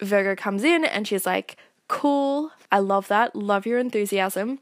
Virgo 0.01 0.35
comes 0.35 0.63
in 0.63 0.83
and 0.85 1.07
she's 1.07 1.25
like, 1.25 1.57
cool, 1.87 2.51
I 2.71 2.79
love 2.79 3.07
that, 3.09 3.35
love 3.35 3.65
your 3.65 3.79
enthusiasm. 3.79 4.59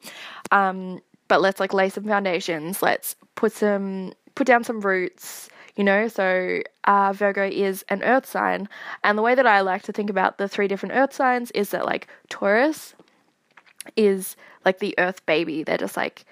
Um, 0.52 1.02
but 1.28 1.41
let's 1.41 1.60
like 1.60 1.73
lay 1.73 1.89
some 1.89 2.06
foundations, 2.06 2.82
let's 2.82 3.15
put 3.36 3.52
some, 3.52 4.13
put 4.36 4.47
down 4.47 4.63
some 4.63 4.82
roots, 4.82 5.49
you 5.75 5.84
know. 5.84 6.08
So 6.08 6.62
uh, 6.86 7.13
Virgo 7.13 7.47
is 7.47 7.86
an 7.89 8.04
earth 8.04 8.25
sign. 8.25 8.67
And 9.04 9.17
the 9.17 9.21
way 9.21 9.36
that 9.36 9.45
I 9.45 9.62
like 9.62 9.84
to 9.84 9.91
think 9.91 10.10
about 10.10 10.38
the 10.38 10.47
three 10.47 10.67
different 10.67 10.95
earth 10.95 11.13
signs 11.13 11.52
is 11.52 11.69
that 11.69 11.86
like 11.86 12.08
Taurus 12.30 12.95
is 13.95 14.36
like 14.65 14.80
the 14.80 14.95
earth 14.97 15.25
baby, 15.25 15.63
they're 15.63 15.78
just 15.78 15.97
like, 15.97 16.25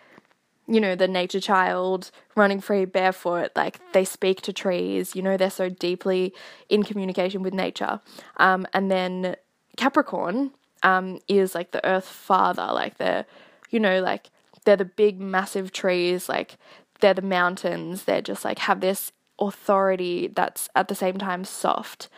you 0.67 0.81
know, 0.81 0.95
the 0.95 1.07
nature 1.07 1.39
child 1.39 2.11
running 2.35 2.59
free 2.59 2.85
barefoot, 2.85 3.51
like 3.55 3.79
they 3.93 4.03
speak 4.03 4.41
to 4.41 4.53
trees, 4.53 5.15
you 5.15 5.21
know, 5.21 5.37
they're 5.37 5.49
so 5.49 5.69
deeply 5.69 6.33
in 6.69 6.83
communication 6.83 7.41
with 7.41 7.53
nature. 7.53 8.01
Um, 8.37 8.67
and 8.73 8.91
then 8.91 9.35
Capricorn 9.77 10.51
um, 10.83 11.19
is 11.27 11.55
like 11.55 11.71
the 11.71 11.85
earth 11.85 12.07
father, 12.07 12.67
like 12.73 12.97
they're, 12.97 13.25
you 13.69 13.79
know, 13.79 14.01
like 14.01 14.29
they're 14.65 14.75
the 14.75 14.85
big, 14.85 15.19
massive 15.21 15.71
trees, 15.71 16.27
like 16.27 16.57
they're 16.99 17.13
the 17.13 17.21
mountains, 17.21 18.03
they're 18.03 18.21
just 18.21 18.43
like 18.43 18.59
have 18.59 18.81
this 18.81 19.11
authority 19.39 20.27
that's 20.27 20.67
at 20.75 20.87
the 20.87 20.95
same 20.95 21.17
time 21.17 21.45
soft 21.45 22.09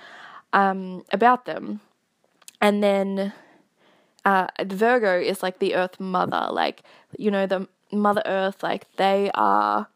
um, 0.54 1.04
about 1.12 1.46
them. 1.46 1.82
And 2.62 2.84
then 2.84 3.34
uh, 4.26 4.48
Virgo 4.66 5.20
is 5.20 5.44
like 5.44 5.60
the 5.60 5.76
earth 5.76 6.00
mother, 6.00 6.50
like, 6.52 6.82
you 7.18 7.30
know, 7.30 7.46
the 7.46 7.68
Mother 7.92 8.24
Earth, 8.26 8.62
like 8.64 8.86
they 8.98 9.32
are 9.34 9.88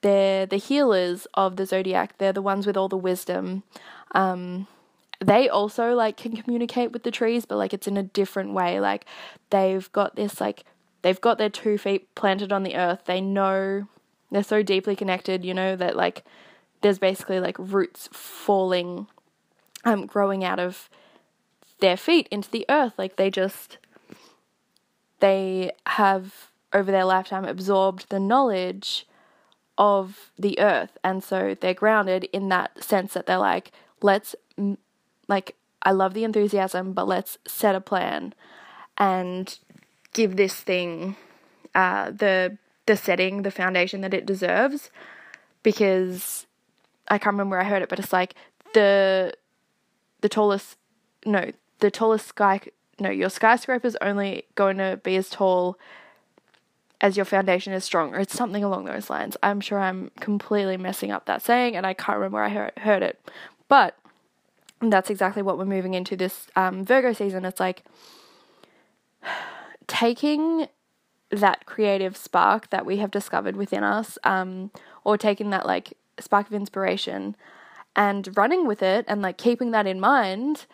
they're 0.00 0.46
the 0.46 0.56
healers 0.56 1.26
of 1.34 1.56
the 1.56 1.66
zodiac. 1.66 2.18
They're 2.18 2.32
the 2.32 2.42
ones 2.42 2.66
with 2.66 2.76
all 2.76 2.88
the 2.88 2.96
wisdom. 2.96 3.64
Um, 4.12 4.66
they 5.20 5.48
also 5.48 5.94
like 5.94 6.16
can 6.16 6.36
communicate 6.36 6.92
with 6.92 7.02
the 7.02 7.10
trees, 7.10 7.44
but 7.44 7.56
like 7.56 7.74
it's 7.74 7.88
in 7.88 7.96
a 7.96 8.02
different 8.02 8.52
way. 8.52 8.78
Like 8.80 9.06
they've 9.50 9.90
got 9.92 10.16
this 10.16 10.40
like 10.40 10.64
they've 11.02 11.20
got 11.20 11.38
their 11.38 11.50
two 11.50 11.78
feet 11.78 12.14
planted 12.14 12.52
on 12.52 12.62
the 12.62 12.76
earth. 12.76 13.02
They 13.06 13.20
know 13.20 13.88
they're 14.30 14.42
so 14.44 14.62
deeply 14.62 14.94
connected, 14.94 15.44
you 15.44 15.54
know, 15.54 15.74
that 15.74 15.96
like 15.96 16.24
there's 16.82 16.98
basically 16.98 17.40
like 17.40 17.56
roots 17.58 18.08
falling 18.12 19.08
um 19.84 20.06
growing 20.06 20.44
out 20.44 20.60
of 20.60 20.88
their 21.80 21.96
feet 21.96 22.28
into 22.30 22.50
the 22.50 22.66
earth. 22.68 22.92
Like 22.96 23.16
they 23.16 23.30
just 23.30 23.78
they 25.18 25.72
have 25.86 26.47
over 26.72 26.90
their 26.90 27.04
lifetime 27.04 27.44
absorbed 27.44 28.08
the 28.08 28.20
knowledge 28.20 29.06
of 29.76 30.32
the 30.38 30.58
earth. 30.58 30.98
And 31.04 31.22
so 31.22 31.56
they're 31.58 31.74
grounded 31.74 32.24
in 32.32 32.48
that 32.48 32.82
sense 32.82 33.14
that 33.14 33.26
they're 33.26 33.38
like 33.38 33.72
let's 34.02 34.34
like 35.28 35.56
I 35.82 35.92
love 35.92 36.14
the 36.14 36.24
enthusiasm 36.24 36.92
but 36.92 37.06
let's 37.06 37.38
set 37.46 37.74
a 37.74 37.80
plan 37.80 38.34
and 38.96 39.58
give 40.12 40.36
this 40.36 40.54
thing 40.54 41.16
uh, 41.74 42.10
the 42.10 42.58
the 42.86 42.96
setting 42.96 43.42
the 43.42 43.50
foundation 43.50 44.00
that 44.00 44.14
it 44.14 44.26
deserves. 44.26 44.90
Because 45.62 46.46
I 47.08 47.18
can't 47.18 47.34
remember 47.34 47.56
where 47.56 47.64
I 47.64 47.68
heard 47.68 47.82
it 47.82 47.88
but 47.88 47.98
it's 47.98 48.12
like 48.12 48.34
the 48.74 49.32
the 50.20 50.28
tallest 50.28 50.76
no 51.24 51.52
the 51.78 51.90
tallest 51.90 52.26
sky 52.26 52.60
no 52.98 53.10
your 53.10 53.30
skyscraper 53.30 53.86
is 53.86 53.96
only 54.00 54.44
going 54.56 54.78
to 54.78 55.00
be 55.02 55.16
as 55.16 55.30
tall 55.30 55.78
as 57.00 57.16
your 57.16 57.24
foundation 57.24 57.72
is 57.72 57.84
strong, 57.84 58.14
or 58.14 58.18
it's 58.18 58.34
something 58.34 58.64
along 58.64 58.84
those 58.84 59.08
lines. 59.08 59.36
I'm 59.42 59.60
sure 59.60 59.78
I'm 59.78 60.10
completely 60.20 60.76
messing 60.76 61.10
up 61.10 61.26
that 61.26 61.42
saying, 61.42 61.76
and 61.76 61.86
I 61.86 61.94
can't 61.94 62.18
remember 62.18 62.36
where 62.36 62.44
I 62.44 62.80
heard, 62.80 63.02
it. 63.02 63.20
But 63.68 63.96
that's 64.80 65.10
exactly 65.10 65.42
what 65.42 65.58
we're 65.58 65.64
moving 65.64 65.94
into 65.94 66.16
this 66.16 66.48
um, 66.56 66.84
Virgo 66.84 67.12
season. 67.12 67.44
It's 67.44 67.60
like 67.60 67.84
taking 69.86 70.68
that 71.30 71.66
creative 71.66 72.16
spark 72.16 72.70
that 72.70 72.86
we 72.86 72.96
have 72.96 73.10
discovered 73.10 73.54
within 73.56 73.84
us, 73.84 74.18
um, 74.24 74.70
or 75.04 75.16
taking 75.16 75.50
that 75.50 75.66
like 75.66 75.94
spark 76.18 76.48
of 76.48 76.52
inspiration 76.52 77.36
and 77.94 78.36
running 78.36 78.66
with 78.66 78.82
it 78.82 79.04
and 79.08 79.22
like 79.22 79.38
keeping 79.38 79.70
that 79.70 79.86
in 79.86 80.00
mind, 80.00 80.66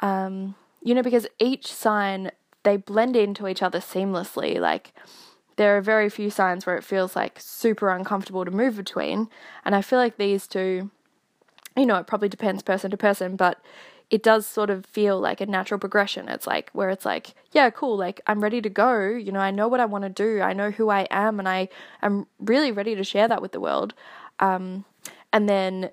um, 0.00 0.54
you 0.82 0.94
know, 0.94 1.02
because 1.02 1.26
each 1.38 1.72
sign 1.72 2.30
they 2.62 2.76
blend 2.76 3.16
into 3.16 3.46
each 3.46 3.62
other 3.62 3.78
seamlessly. 3.78 4.58
Like 4.58 4.92
there 5.56 5.76
are 5.76 5.80
very 5.80 6.08
few 6.08 6.30
signs 6.30 6.66
where 6.66 6.76
it 6.76 6.84
feels 6.84 7.16
like 7.16 7.40
super 7.40 7.90
uncomfortable 7.90 8.44
to 8.44 8.50
move 8.50 8.76
between, 8.76 9.28
and 9.64 9.74
I 9.74 9.82
feel 9.82 9.98
like 9.98 10.16
these 10.16 10.46
two, 10.46 10.90
you 11.76 11.86
know, 11.86 11.96
it 11.96 12.06
probably 12.06 12.28
depends 12.28 12.62
person 12.62 12.90
to 12.90 12.96
person, 12.96 13.36
but 13.36 13.60
it 14.08 14.22
does 14.22 14.46
sort 14.46 14.70
of 14.70 14.86
feel 14.86 15.18
like 15.18 15.40
a 15.40 15.46
natural 15.46 15.80
progression. 15.80 16.28
It's 16.28 16.46
like 16.46 16.70
where 16.72 16.90
it's 16.90 17.04
like, 17.04 17.34
yeah, 17.52 17.70
cool, 17.70 17.96
like 17.96 18.20
I'm 18.26 18.40
ready 18.40 18.60
to 18.60 18.68
go. 18.68 19.08
You 19.08 19.32
know, 19.32 19.40
I 19.40 19.50
know 19.50 19.66
what 19.66 19.80
I 19.80 19.86
want 19.86 20.04
to 20.04 20.08
do. 20.08 20.40
I 20.40 20.52
know 20.52 20.70
who 20.70 20.90
I 20.90 21.08
am, 21.10 21.38
and 21.38 21.48
I 21.48 21.68
am 22.02 22.26
really 22.38 22.70
ready 22.70 22.94
to 22.94 23.02
share 23.02 23.26
that 23.28 23.42
with 23.42 23.52
the 23.52 23.60
world. 23.60 23.94
Um, 24.38 24.84
and 25.32 25.48
then, 25.48 25.90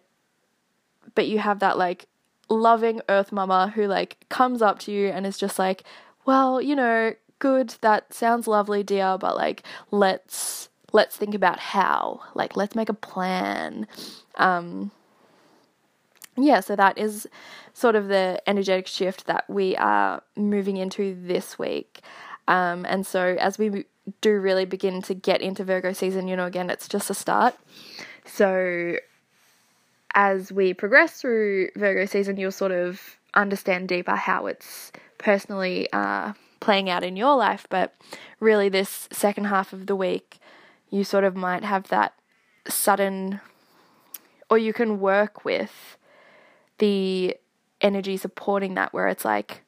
but 1.15 1.27
you 1.27 1.39
have 1.39 1.59
that 1.59 1.77
like 1.77 2.07
loving 2.49 3.01
Earth 3.09 3.31
Mama 3.31 3.71
who 3.73 3.87
like 3.87 4.17
comes 4.29 4.61
up 4.61 4.79
to 4.79 4.91
you 4.91 5.07
and 5.07 5.25
is 5.25 5.37
just 5.37 5.57
like, 5.57 5.83
well, 6.25 6.61
you 6.61 6.75
know, 6.75 7.13
good. 7.39 7.75
That 7.81 8.13
sounds 8.13 8.47
lovely, 8.47 8.83
dear, 8.83 9.17
but 9.19 9.35
like, 9.35 9.63
let's 9.91 10.69
let's 10.91 11.15
think 11.15 11.35
about 11.35 11.59
how. 11.59 12.21
Like, 12.33 12.55
let's 12.55 12.75
make 12.75 12.89
a 12.89 12.93
plan. 12.93 13.87
Um, 14.35 14.91
yeah, 16.37 16.61
so 16.61 16.75
that 16.75 16.97
is 16.97 17.27
sort 17.73 17.95
of 17.95 18.07
the 18.07 18.41
energetic 18.47 18.87
shift 18.87 19.25
that 19.25 19.49
we 19.49 19.75
are 19.75 20.21
moving 20.35 20.77
into 20.77 21.15
this 21.21 21.59
week. 21.59 22.01
Um, 22.47 22.85
and 22.85 23.05
so 23.05 23.35
as 23.39 23.57
we 23.57 23.85
do 24.21 24.39
really 24.39 24.65
begin 24.65 25.01
to 25.03 25.13
get 25.13 25.41
into 25.41 25.63
Virgo 25.63 25.93
season, 25.93 26.27
you 26.27 26.35
know, 26.35 26.45
again, 26.45 26.69
it's 26.69 26.87
just 26.87 27.09
a 27.09 27.13
start. 27.13 27.55
So 28.25 28.97
as 30.13 30.51
we 30.51 30.73
progress 30.73 31.21
through 31.21 31.69
Virgo 31.75 32.05
season, 32.05 32.37
you'll 32.37 32.51
sort 32.51 32.71
of 32.71 33.17
understand 33.33 33.87
deeper 33.87 34.15
how 34.15 34.45
it's 34.45 34.91
personally 35.17 35.87
uh, 35.93 36.33
playing 36.63 36.89
out 36.89 37.03
in 37.03 37.17
your 37.17 37.35
life. 37.35 37.67
But 37.69 37.93
really, 38.39 38.69
this 38.69 39.09
second 39.11 39.45
half 39.45 39.73
of 39.73 39.85
the 39.85 39.97
week, 39.97 40.39
you 40.89 41.03
sort 41.03 41.25
of 41.25 41.35
might 41.35 41.65
have 41.65 41.89
that 41.89 42.13
sudden, 42.69 43.41
or 44.49 44.57
you 44.57 44.71
can 44.71 45.01
work 45.01 45.43
with 45.43 45.97
the 46.77 47.35
energy 47.81 48.15
supporting 48.15 48.75
that 48.75 48.93
where 48.93 49.09
it's 49.09 49.25
like 49.25 49.63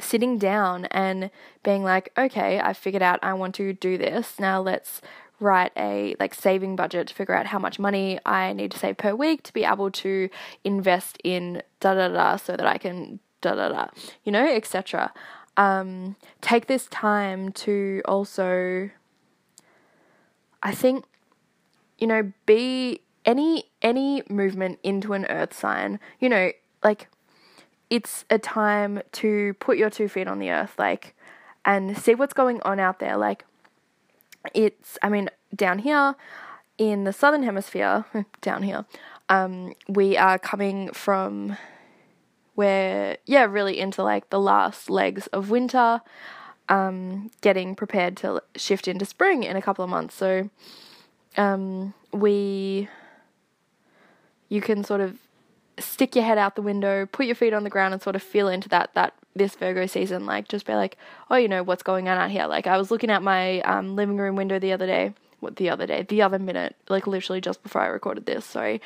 sitting 0.00 0.38
down 0.38 0.86
and 0.86 1.30
being 1.62 1.84
like, 1.84 2.10
okay, 2.18 2.58
I 2.58 2.72
figured 2.72 3.02
out 3.02 3.20
I 3.22 3.34
want 3.34 3.54
to 3.56 3.72
do 3.72 3.96
this. 3.96 4.40
Now 4.40 4.60
let's 4.60 5.00
write 5.38 5.70
a 5.76 6.16
like 6.18 6.34
saving 6.34 6.74
budget 6.74 7.06
to 7.06 7.14
figure 7.14 7.36
out 7.36 7.46
how 7.46 7.60
much 7.60 7.78
money 7.78 8.18
I 8.26 8.52
need 8.52 8.72
to 8.72 8.78
save 8.78 8.96
per 8.96 9.14
week 9.14 9.44
to 9.44 9.52
be 9.52 9.64
able 9.64 9.92
to 9.92 10.30
invest 10.64 11.16
in 11.22 11.62
da 11.78 11.94
da 11.94 12.08
da 12.08 12.36
so 12.36 12.56
that 12.56 12.66
I 12.66 12.76
can 12.76 13.20
da 13.40 13.54
da 13.54 13.68
da, 13.68 13.86
you 14.24 14.32
know, 14.32 14.46
etc. 14.46 15.12
Um, 15.60 16.16
take 16.40 16.68
this 16.68 16.86
time 16.86 17.52
to 17.52 18.00
also, 18.06 18.88
I 20.62 20.72
think, 20.72 21.04
you 21.98 22.06
know, 22.06 22.32
be 22.46 23.02
any 23.26 23.64
any 23.82 24.22
movement 24.30 24.78
into 24.82 25.12
an 25.12 25.26
earth 25.26 25.52
sign, 25.52 26.00
you 26.18 26.30
know, 26.30 26.52
like 26.82 27.08
it's 27.90 28.24
a 28.30 28.38
time 28.38 29.02
to 29.12 29.52
put 29.60 29.76
your 29.76 29.90
two 29.90 30.08
feet 30.08 30.26
on 30.26 30.38
the 30.38 30.50
earth, 30.50 30.78
like, 30.78 31.14
and 31.66 31.98
see 31.98 32.14
what's 32.14 32.32
going 32.32 32.62
on 32.62 32.80
out 32.80 32.98
there. 32.98 33.18
Like, 33.18 33.44
it's, 34.54 34.96
I 35.02 35.10
mean, 35.10 35.28
down 35.54 35.80
here 35.80 36.14
in 36.78 37.04
the 37.04 37.12
southern 37.12 37.42
hemisphere, 37.42 38.06
down 38.40 38.62
here, 38.62 38.86
um, 39.28 39.74
we 39.88 40.16
are 40.16 40.38
coming 40.38 40.90
from 40.94 41.58
where, 42.60 43.16
yeah, 43.24 43.44
really 43.44 43.78
into 43.78 44.02
like 44.02 44.28
the 44.28 44.38
last 44.38 44.90
legs 44.90 45.28
of 45.28 45.48
winter, 45.48 46.02
um, 46.68 47.30
getting 47.40 47.74
prepared 47.74 48.18
to 48.18 48.42
shift 48.54 48.86
into 48.86 49.06
spring 49.06 49.44
in 49.44 49.56
a 49.56 49.62
couple 49.62 49.82
of 49.82 49.88
months. 49.88 50.14
So, 50.14 50.50
um, 51.38 51.94
we 52.12 52.86
you 54.50 54.60
can 54.60 54.84
sort 54.84 55.00
of 55.00 55.16
stick 55.78 56.14
your 56.14 56.26
head 56.26 56.36
out 56.36 56.54
the 56.54 56.60
window, 56.60 57.06
put 57.06 57.24
your 57.24 57.34
feet 57.34 57.54
on 57.54 57.64
the 57.64 57.70
ground, 57.70 57.94
and 57.94 58.02
sort 58.02 58.14
of 58.14 58.22
feel 58.22 58.48
into 58.48 58.68
that 58.68 58.92
that 58.92 59.14
this 59.34 59.54
Virgo 59.54 59.86
season. 59.86 60.26
Like 60.26 60.46
just 60.46 60.66
be 60.66 60.74
like, 60.74 60.98
oh, 61.30 61.36
you 61.36 61.48
know 61.48 61.62
what's 61.62 61.82
going 61.82 62.10
on 62.10 62.18
out 62.18 62.30
here. 62.30 62.46
Like 62.46 62.66
I 62.66 62.76
was 62.76 62.90
looking 62.90 63.08
at 63.08 63.22
my 63.22 63.62
um, 63.62 63.96
living 63.96 64.18
room 64.18 64.36
window 64.36 64.58
the 64.58 64.72
other 64.72 64.86
day. 64.86 65.14
What 65.38 65.56
the 65.56 65.70
other 65.70 65.86
day? 65.86 66.02
The 66.02 66.20
other 66.20 66.38
minute, 66.38 66.76
like 66.90 67.06
literally 67.06 67.40
just 67.40 67.62
before 67.62 67.80
I 67.80 67.86
recorded 67.86 68.26
this. 68.26 68.44
Sorry. 68.44 68.82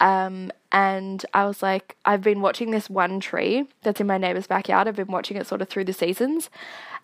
Um, 0.00 0.50
and 0.74 1.24
I 1.32 1.44
was 1.44 1.62
like, 1.62 1.96
I've 2.04 2.20
been 2.20 2.40
watching 2.40 2.72
this 2.72 2.90
one 2.90 3.20
tree 3.20 3.68
that's 3.82 4.00
in 4.00 4.08
my 4.08 4.18
neighbor's 4.18 4.48
backyard. 4.48 4.88
I've 4.88 4.96
been 4.96 5.06
watching 5.06 5.36
it 5.36 5.46
sort 5.46 5.62
of 5.62 5.68
through 5.68 5.84
the 5.84 5.92
seasons, 5.92 6.50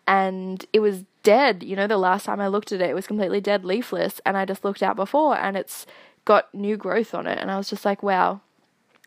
and 0.09 0.66
it 0.72 0.80
was 0.80 1.04
dead. 1.22 1.62
You 1.62 1.76
know, 1.76 1.87
the 1.87 1.96
last 1.96 2.24
time 2.26 2.40
I 2.40 2.48
looked 2.48 2.72
at 2.72 2.80
it, 2.80 2.90
it 2.90 2.94
was 2.94 3.06
completely 3.06 3.40
dead, 3.40 3.64
leafless. 3.64 4.20
And 4.26 4.37
I 4.37 4.44
just 4.44 4.64
looked 4.64 4.83
out 4.83 4.96
before, 4.96 5.38
and 5.38 5.56
it's 5.56 5.87
got 6.24 6.52
new 6.52 6.76
growth 6.76 7.14
on 7.14 7.28
it. 7.28 7.38
And 7.38 7.48
I 7.48 7.56
was 7.56 7.70
just 7.70 7.85
like, 7.85 8.02
wow, 8.02 8.40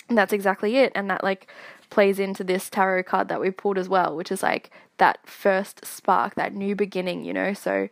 that's 0.09 0.31
exactly 0.31 0.77
it. 0.77 0.93
And 0.95 1.09
that 1.09 1.25
like 1.25 1.51
plays 1.89 2.17
into 2.17 2.45
this 2.45 2.69
tarot 2.69 3.03
card 3.03 3.27
that 3.27 3.41
we 3.41 3.51
pulled 3.51 3.77
as 3.77 3.89
well, 3.89 4.15
which 4.15 4.31
is 4.31 4.41
like 4.41 4.71
that 4.97 5.19
first 5.27 5.85
spark, 5.85 6.35
that 6.35 6.55
new 6.55 6.73
beginning, 6.73 7.25
you 7.25 7.33
know? 7.33 7.53
So, 7.53 7.89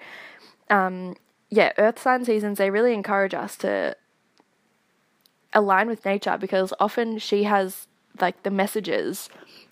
um, 0.69 1.17
yeah, 1.49 1.73
earth 1.77 2.01
sign 2.01 2.23
seasons, 2.23 2.59
they 2.59 2.69
really 2.69 2.93
encourage 2.93 3.33
us 3.33 3.57
to 3.57 3.97
align 5.53 5.87
with 5.87 6.05
nature 6.05 6.37
because 6.39 6.73
often 6.79 7.17
she 7.17 7.43
has 7.43 7.87
like 8.19 8.43
the 8.43 8.51
messages 8.51 9.29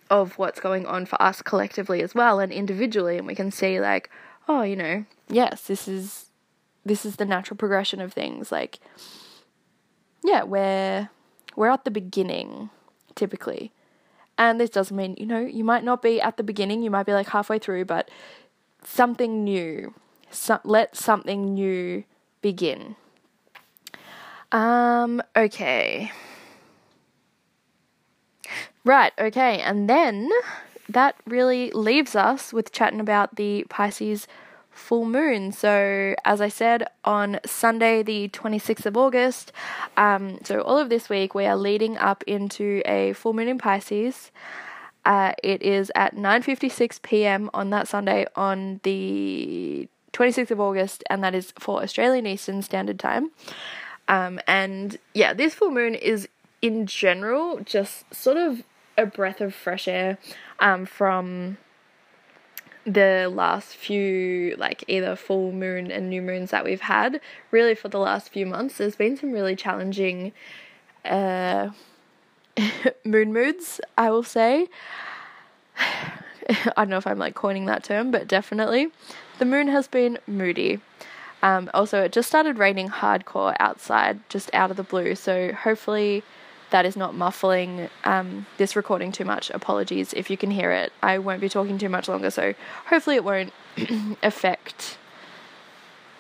of 0.10 0.38
what's 0.38 0.60
going 0.60 0.86
on 0.86 1.06
for 1.06 1.22
us 1.22 1.42
collectively 1.42 2.02
as 2.02 2.16
well 2.16 2.40
and 2.40 2.52
individually 2.52 3.18
and 3.18 3.28
we 3.28 3.36
can 3.36 3.52
see 3.52 3.80
like 3.80 4.10
oh 4.48 4.64
you 4.64 4.76
know 4.76 5.06
yes 5.30 5.64
this 5.64 5.88
is 5.88 6.32
this 6.86 7.06
is 7.06 7.18
the 7.18 7.26
natural 7.26 7.58
progression 7.58 8.02
of 8.02 8.12
things 8.12 8.52
like 8.52 8.80
yeah, 10.24 10.44
we're 10.44 11.10
we're 11.56 11.70
at 11.70 11.86
the 11.86 11.92
beginning 11.92 12.70
typically. 13.16 13.72
And 14.38 14.60
this 14.60 14.70
doesn't 14.70 14.96
mean, 14.96 15.16
you 15.20 15.26
know, 15.26 15.42
you 15.42 15.66
might 15.66 15.84
not 15.84 16.02
be 16.02 16.22
at 16.22 16.38
the 16.38 16.44
beginning, 16.44 16.82
you 16.82 16.90
might 16.90 17.06
be 17.06 17.12
like 17.12 17.28
halfway 17.28 17.60
through, 17.60 17.86
but 17.86 18.10
something 18.86 19.44
new. 19.44 19.94
So, 20.32 20.60
let 20.64 20.96
something 20.96 21.54
new 21.54 22.06
begin. 22.42 22.96
Um, 24.52 25.22
okay. 25.36 26.12
Right, 28.84 29.14
okay, 29.20 29.60
and 29.62 29.90
then 29.90 30.30
that 30.88 31.16
really 31.26 31.70
leaves 31.72 32.16
us 32.16 32.52
with 32.52 32.72
chatting 32.72 33.00
about 33.00 33.36
the 33.36 33.66
Pisces 33.70 34.28
full 34.72 35.06
moon. 35.06 35.52
So, 35.52 36.16
as 36.26 36.42
I 36.42 36.48
said, 36.48 36.88
on 37.04 37.40
Sunday, 37.46 38.02
the 38.02 38.30
26th 38.30 38.86
of 38.86 38.98
August, 38.98 39.52
um, 39.98 40.40
so 40.44 40.62
all 40.62 40.78
of 40.78 40.90
this 40.90 41.10
week, 41.10 41.36
we 41.36 41.46
are 41.46 41.58
leading 41.58 41.98
up 41.98 42.24
into 42.26 42.82
a 42.86 43.14
full 43.14 43.34
moon 43.34 43.50
in 43.50 43.58
Pisces. 43.58 44.32
Uh, 45.06 45.34
it 45.44 45.62
is 45.62 45.92
at 45.96 46.16
9:56 46.16 47.02
p.m. 47.02 47.50
on 47.54 47.70
that 47.70 47.88
Sunday 47.88 48.26
on 48.36 48.80
the 48.84 49.88
26th 50.14 50.52
of 50.52 50.60
August, 50.60 51.04
and 51.10 51.24
that 51.24 51.36
is 51.36 51.54
for 51.60 51.84
Australian 51.84 52.26
Eastern 52.26 52.62
Standard 52.62 53.00
Time. 53.00 53.32
Um, 54.10 54.40
and 54.48 54.98
yeah, 55.14 55.34
this 55.34 55.54
full 55.54 55.72
moon 55.72 55.94
is 55.94 56.28
in 56.62 56.88
general 56.88 57.60
just 57.60 58.04
sort 58.14 58.36
of 58.36 58.64
a 58.98 59.06
breath 59.06 59.40
of 59.40 59.54
fresh 59.54 59.88
air 59.88 60.18
um, 60.60 60.86
from 60.86 61.58
the 62.86 63.32
last 63.32 63.76
few 63.76 64.56
like 64.58 64.84
either 64.88 65.16
full 65.16 65.52
moon 65.52 65.92
and 65.92 66.10
new 66.10 66.24
moons 66.24 66.50
that 66.50 66.66
we've 66.66 66.82
had. 66.82 67.22
Really 67.52 67.76
for 67.76 67.88
the 67.88 68.00
last 68.00 68.30
few 68.30 68.48
months 68.48 68.78
there's 68.78 68.96
been 68.96 69.16
some 69.16 69.32
really 69.32 69.56
challenging 69.56 70.34
uh, 71.06 71.70
moon 73.06 73.32
moods 73.32 73.80
i 73.98 74.10
will 74.10 74.24
say. 74.24 74.68
I 75.78 76.74
don't 76.76 76.90
know 76.90 76.98
if 76.98 77.06
i'm 77.06 77.20
like 77.20 77.36
coining 77.36 77.66
that 77.68 77.84
term 77.84 78.10
but 78.10 78.28
definitely. 78.28 78.90
The 79.38 79.46
moon 79.46 79.68
has 79.68 79.88
been 79.88 80.18
moody 80.26 80.82
um, 81.42 81.70
also 81.74 82.02
it 82.04 82.12
just 82.12 82.28
started 82.28 82.58
raining 82.58 82.90
hardcore 82.90 83.56
outside 83.60 84.20
just 84.30 84.54
out 84.54 84.72
of 84.72 84.78
the 84.78 84.84
blue 84.84 85.16
so 85.16 85.54
hopefully 85.54 86.24
that 86.70 86.86
is 86.86 86.96
not 86.96 87.16
muffling 87.16 87.90
um, 88.04 88.46
this 88.58 88.76
recording 88.76 89.12
too 89.12 89.26
much. 89.26 89.50
Apologies 89.52 90.14
if 90.14 90.30
you 90.30 90.38
can 90.38 90.52
hear 90.52 90.72
it. 90.72 90.92
I 91.02 91.18
won't 91.18 91.42
be 91.42 91.50
talking 91.50 91.78
too 91.78 91.90
much 91.90 92.08
longer, 92.08 92.30
so 92.30 92.54
hopefully 92.88 93.16
it 93.16 93.24
won't 93.24 93.54
affect 94.24 94.98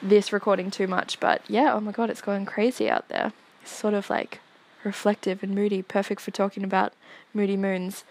this 0.01 0.33
recording 0.33 0.71
too 0.71 0.87
much. 0.87 1.19
But 1.19 1.41
yeah, 1.47 1.73
oh 1.73 1.79
my 1.79 1.91
god, 1.91 2.09
it's 2.09 2.21
going 2.21 2.45
crazy 2.45 2.89
out 2.89 3.07
there. 3.09 3.33
It's 3.61 3.71
sort 3.71 3.93
of 3.93 4.09
like 4.09 4.39
reflective 4.83 5.43
and 5.43 5.53
moody, 5.53 5.81
perfect 5.81 6.21
for 6.21 6.31
talking 6.31 6.63
about 6.63 6.93
moody 7.33 7.57
moons. 7.57 8.03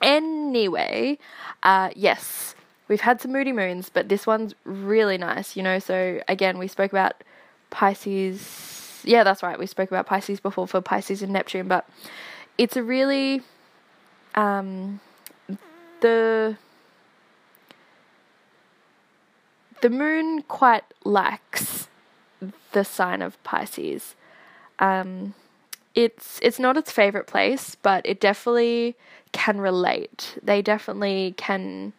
Anyway, 0.00 1.18
uh, 1.62 1.90
yes, 1.94 2.54
we've 2.88 3.02
had 3.02 3.20
some 3.20 3.32
moody 3.32 3.52
moons, 3.52 3.90
but 3.92 4.08
this 4.08 4.26
one's 4.26 4.54
really 4.64 5.18
nice, 5.18 5.56
you 5.56 5.62
know. 5.62 5.78
So 5.78 6.20
again, 6.26 6.58
we 6.58 6.68
spoke 6.68 6.92
about 6.92 7.22
Pisces. 7.70 9.02
Yeah, 9.04 9.24
that's 9.24 9.42
right. 9.42 9.58
We 9.58 9.66
spoke 9.66 9.90
about 9.90 10.06
Pisces 10.06 10.40
before 10.40 10.66
for 10.66 10.80
Pisces 10.80 11.22
and 11.22 11.32
Neptune, 11.32 11.68
but 11.68 11.88
it's 12.56 12.76
a 12.76 12.82
really 12.82 13.42
um, 14.34 15.00
the 16.00 16.56
the 19.80 19.90
moon 19.90 20.42
quite 20.42 20.84
lacks 21.04 21.88
the 22.72 22.84
sign 22.84 23.22
of 23.22 23.42
Pisces. 23.44 24.14
Um, 24.78 25.34
it's 25.94 26.38
it's 26.42 26.58
not 26.58 26.76
its 26.76 26.92
favorite 26.92 27.26
place, 27.26 27.76
but 27.76 28.04
it 28.06 28.20
definitely 28.20 28.96
can 29.32 29.60
relate. 29.60 30.38
They 30.42 30.62
definitely 30.62 31.34
can 31.36 31.92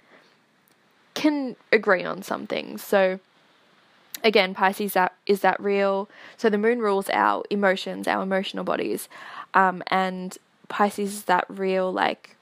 can 1.19 1.57
agree 1.73 2.03
on 2.05 2.21
some 2.23 2.47
things. 2.47 2.81
So 2.81 3.19
again, 4.23 4.53
Pisces 4.53 4.93
that 4.93 5.13
is 5.25 5.41
that 5.41 5.59
real. 5.59 6.09
So 6.37 6.49
the 6.49 6.57
moon 6.57 6.79
rules 6.79 7.09
our 7.09 7.43
emotions, 7.49 8.07
our 8.07 8.23
emotional 8.23 8.63
bodies, 8.63 9.09
um, 9.53 9.83
and 9.87 10.37
Pisces 10.69 11.13
is 11.13 11.23
that 11.25 11.45
real 11.49 11.91
like 11.91 12.37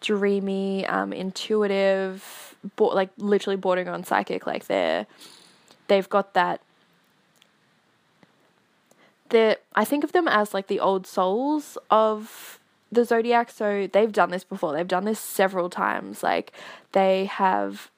dreamy, 0.00 0.86
um, 0.86 1.12
intuitive, 1.12 2.54
bo- 2.76 2.94
like 2.94 3.10
literally 3.18 3.56
bordering 3.56 3.88
on 3.88 4.04
psychic. 4.04 4.46
Like 4.46 4.66
they're 4.66 5.06
they've 5.88 6.08
got 6.08 6.34
that. 6.34 6.60
They're, 9.30 9.56
I 9.74 9.84
think 9.84 10.04
of 10.04 10.12
them 10.12 10.28
as 10.28 10.54
like 10.54 10.68
the 10.68 10.78
old 10.78 11.06
souls 11.06 11.76
of 11.90 12.60
the 12.92 13.04
zodiac. 13.04 13.50
So 13.50 13.88
they've 13.90 14.12
done 14.12 14.30
this 14.30 14.44
before. 14.44 14.74
They've 14.74 14.86
done 14.86 15.06
this 15.06 15.18
several 15.18 15.70
times. 15.70 16.22
Like 16.22 16.52
they 16.92 17.24
have 17.24 17.90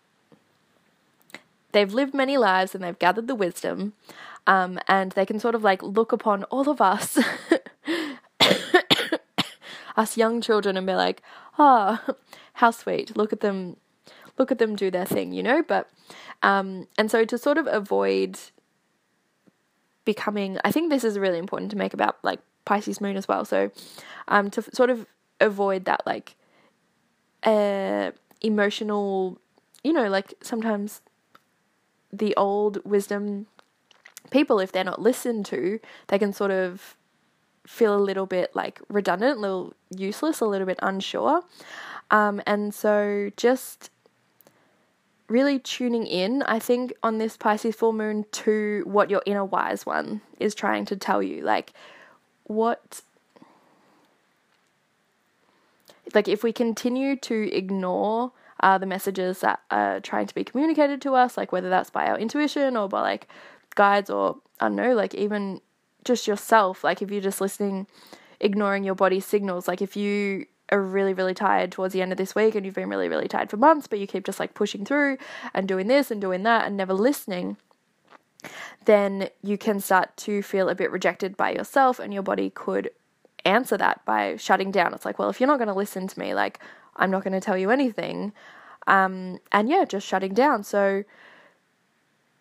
they've 1.75 1.93
lived 1.93 2.15
many 2.15 2.39
lives 2.39 2.75
and 2.75 2.83
they've 2.83 2.99
gathered 2.99 3.27
the 3.27 3.35
wisdom, 3.35 3.93
um, 4.47 4.79
and 4.89 5.13
they 5.13 5.27
can 5.27 5.39
sort 5.39 5.55
of 5.55 5.63
like 5.63 5.83
look 5.83 6.13
upon 6.13 6.45
all 6.45 6.71
of 6.71 6.81
us, 6.81 7.19
us 9.97 10.17
young 10.17 10.41
children, 10.41 10.79
and 10.79 10.87
be 10.87 10.95
like, 10.95 11.21
oh, 11.59 12.01
how 12.55 12.71
sweet! 12.71 13.15
Look 13.17 13.33
at 13.33 13.41
them, 13.41 13.77
look 14.39 14.51
at 14.51 14.59
them 14.59 14.77
do 14.77 14.91
their 14.91 15.05
thing, 15.05 15.33
you 15.33 15.43
know. 15.43 15.63
But 15.63 15.91
um, 16.43 16.87
and 16.97 17.11
so 17.11 17.25
to 17.27 17.37
sort 17.37 17.59
of 17.59 17.67
avoid 17.67 18.39
becoming, 20.05 20.59
I 20.65 20.73
think 20.73 20.91
this 20.91 21.05
is 21.05 21.19
really 21.19 21.39
important 21.39 21.71
to 21.73 21.77
make 21.77 21.93
about 21.93 22.17
like 22.23 22.41
Pisces 22.65 23.01
moon 23.01 23.17
as 23.17 23.29
well. 23.29 23.45
So 23.45 23.71
um, 24.29 24.51
to 24.51 24.63
sort 24.63 24.91
of 24.91 25.07
avoid 25.41 25.85
that 25.87 26.03
like 26.07 26.37
uh, 27.43 28.13
emotional, 28.41 29.39
you 29.83 29.93
know, 29.93 30.09
like 30.09 30.35
sometimes 30.43 31.01
the 32.19 32.35
old 32.37 32.85
wisdom 32.85 33.47
people, 34.31 34.59
if 34.61 34.73
they're 34.73 34.85
not 34.85 35.01
listened 35.01 35.47
to, 35.47 35.81
they 36.09 36.19
can 36.19 36.33
sort 36.33 36.51
of 36.51 36.97
feel 37.67 37.97
a 37.97 37.99
little 37.99 38.27
bit 38.27 38.55
like 38.55 38.81
redundant, 38.89 39.39
a 39.39 39.41
little 39.41 39.75
useless, 39.91 40.41
a 40.41 40.47
little 40.47 40.67
bit 40.67 40.79
unsure. 40.83 41.43
Um, 42.11 42.43
and 42.47 42.75
so 42.75 43.31
just 43.37 43.91
really 45.29 45.59
tuning 45.59 46.07
in, 46.07 46.43
I 46.43 46.59
think, 46.59 46.93
on 47.03 47.19
this 47.19 47.37
Pisces 47.37 47.75
full 47.75 47.93
moon 47.93 48.27
to 48.33 48.83
what 48.87 49.11
your 49.11 49.23
inner 49.25 49.45
wise 49.45 49.87
one 49.87 50.21
is 50.39 50.55
trying 50.55 50.85
to 50.87 50.97
tell 50.97 51.23
you. 51.23 51.43
Like, 51.43 51.73
what. 52.45 53.01
Like, 56.13 56.29
if 56.29 56.45
we 56.45 56.53
continue 56.53 57.17
to 57.17 57.51
ignore 57.53 58.33
uh, 58.61 58.79
the 58.79 58.87
messages 58.87 59.41
that 59.41 59.61
are 59.71 60.01
trying 60.01 60.27
to 60.27 60.35
be 60.35 60.45
communicated 60.45 61.01
to 61.03 61.15
us, 61.15 61.37
like 61.37 61.53
whether 61.53 61.69
that's 61.69 61.91
by 61.91 62.07
our 62.07 62.19
intuition 62.19 62.77
or 62.77 62.89
by 62.89 63.01
like 63.01 63.29
guides 63.75 64.11
or 64.11 64.39
I 64.61 64.67
don't 64.67 64.77
know, 64.77 64.95
like 64.95 65.15
even 65.15 65.61
just 66.05 66.27
yourself. 66.27 66.85
Like 66.85 67.03
if 67.03 67.11
you're 67.11 67.21
just 67.21 67.41
listening, 67.41 67.87
ignoring 68.41 68.85
your 68.85 68.95
body's 68.95 69.27
signals, 69.27 69.67
like 69.67 69.83
if 69.83 69.97
you 69.97 70.47
are 70.71 70.81
really, 70.81 71.13
really 71.13 71.35
tired 71.35 71.73
towards 71.73 71.93
the 71.93 72.03
end 72.03 72.13
of 72.13 72.19
this 72.19 72.35
week 72.35 72.55
and 72.55 72.65
you've 72.65 72.75
been 72.75 72.89
really, 72.89 73.09
really 73.09 73.29
tired 73.29 73.51
for 73.51 73.57
months, 73.57 73.87
but 73.87 73.99
you 73.99 74.07
keep 74.07 74.25
just 74.25 74.41
like 74.41 74.55
pushing 74.55 74.85
through 74.85 75.19
and 75.53 75.69
doing 75.69 75.89
this 75.89 76.11
and 76.11 76.21
doing 76.21 76.43
that 76.45 76.67
and 76.67 76.77
never 76.77 76.95
listening, 76.95 77.57
then 78.85 79.29
you 79.43 79.59
can 79.59 79.81
start 79.81 80.17
to 80.17 80.43
feel 80.43 80.69
a 80.69 80.75
bit 80.75 80.91
rejected 80.91 81.37
by 81.37 81.53
yourself 81.53 81.99
and 81.99 82.15
your 82.15 82.23
body 82.23 82.51
could 82.51 82.91
answer 83.45 83.77
that 83.77 84.05
by 84.05 84.37
shutting 84.37 84.71
down. 84.71 84.95
It's 84.95 85.05
like, 85.05 85.19
well, 85.19 85.29
if 85.29 85.41
you're 85.41 85.47
not 85.47 85.59
going 85.59 85.69
to 85.69 85.75
listen 85.75 86.07
to 86.07 86.19
me, 86.19 86.35
like 86.35 86.61
I'm 86.97 87.11
not 87.11 87.25
going 87.25 87.33
to 87.33 87.41
tell 87.41 87.57
you 87.57 87.71
anything. 87.71 88.33
Um, 88.87 89.39
and 89.53 89.69
yeah, 89.69 89.85
just 89.85 90.07
shutting 90.07 90.35
down. 90.35 90.63
So, 90.63 91.05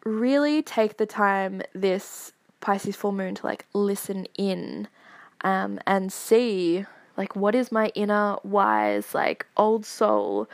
really 0.06 0.62
take 0.62 0.98
the 0.98 1.06
time 1.06 1.62
this 1.74 2.34
Pisces 2.60 2.96
full 2.96 3.12
moon 3.12 3.36
to 3.36 3.46
like 3.46 3.66
listen 3.74 4.26
in 4.38 4.88
um, 5.42 5.80
and 5.86 6.12
see 6.12 6.86
like 7.18 7.36
what 7.36 7.56
is 7.56 7.72
my 7.72 7.92
inner 7.96 8.38
wise, 8.44 9.14
like 9.14 9.46
old 9.58 9.86
soul, 9.86 10.50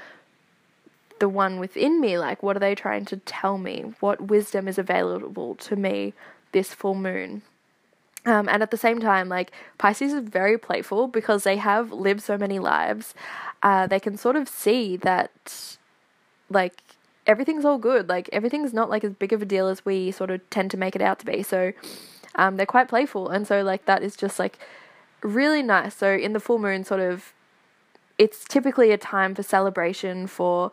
the 1.20 1.30
one 1.30 1.60
within 1.60 2.02
me, 2.02 2.18
like 2.18 2.42
what 2.44 2.56
are 2.56 2.60
they 2.60 2.76
trying 2.76 3.06
to 3.06 3.18
tell 3.18 3.58
me? 3.58 3.94
What 4.00 4.22
wisdom 4.22 4.68
is 4.68 4.78
available 4.78 5.56
to 5.56 5.76
me 5.76 6.14
this 6.52 6.74
full 6.74 6.96
moon? 6.96 7.44
Um, 8.30 8.48
and 8.48 8.62
at 8.62 8.70
the 8.70 8.78
same 8.78 9.00
time, 9.00 9.28
like 9.28 9.52
Pisces 9.80 10.14
is 10.14 10.30
very 10.30 10.58
playful 10.58 11.08
because 11.08 11.44
they 11.44 11.58
have 11.58 11.92
lived 11.92 12.22
so 12.22 12.38
many 12.38 12.60
lives. 12.60 13.16
Uh, 13.64 13.88
they 13.88 14.00
can 14.00 14.18
sort 14.18 14.36
of 14.36 14.48
see 14.48 14.98
that, 14.98 15.78
like, 16.50 16.78
everything's 17.26 17.66
all 17.66 17.80
good. 17.80 18.08
Like, 18.08 18.30
everything's 18.32 18.74
not 18.74 18.90
like 18.90 19.04
as 19.04 19.14
big 19.14 19.34
of 19.34 19.42
a 19.42 19.46
deal 19.46 19.68
as 19.68 19.84
we 19.84 20.12
sort 20.12 20.30
of 20.30 20.48
tend 20.52 20.70
to 20.72 20.78
make 20.78 20.96
it 20.96 21.02
out 21.02 21.18
to 21.20 21.26
be. 21.26 21.42
So, 21.42 21.74
um, 22.36 22.58
they're 22.58 22.66
quite 22.68 22.88
playful. 22.88 23.30
And 23.30 23.48
so, 23.48 23.64
like, 23.64 23.86
that 23.86 24.04
is 24.04 24.16
just 24.16 24.38
like 24.38 24.60
really 25.24 25.64
nice. 25.64 25.96
So, 25.96 26.14
in 26.14 26.34
the 26.34 26.40
full 26.40 26.60
moon, 26.60 26.84
sort 26.84 27.02
of, 27.02 27.34
it's 28.20 28.46
typically 28.46 28.92
a 28.92 28.98
time 28.98 29.34
for 29.34 29.44
celebration 29.44 30.28
for 30.28 30.72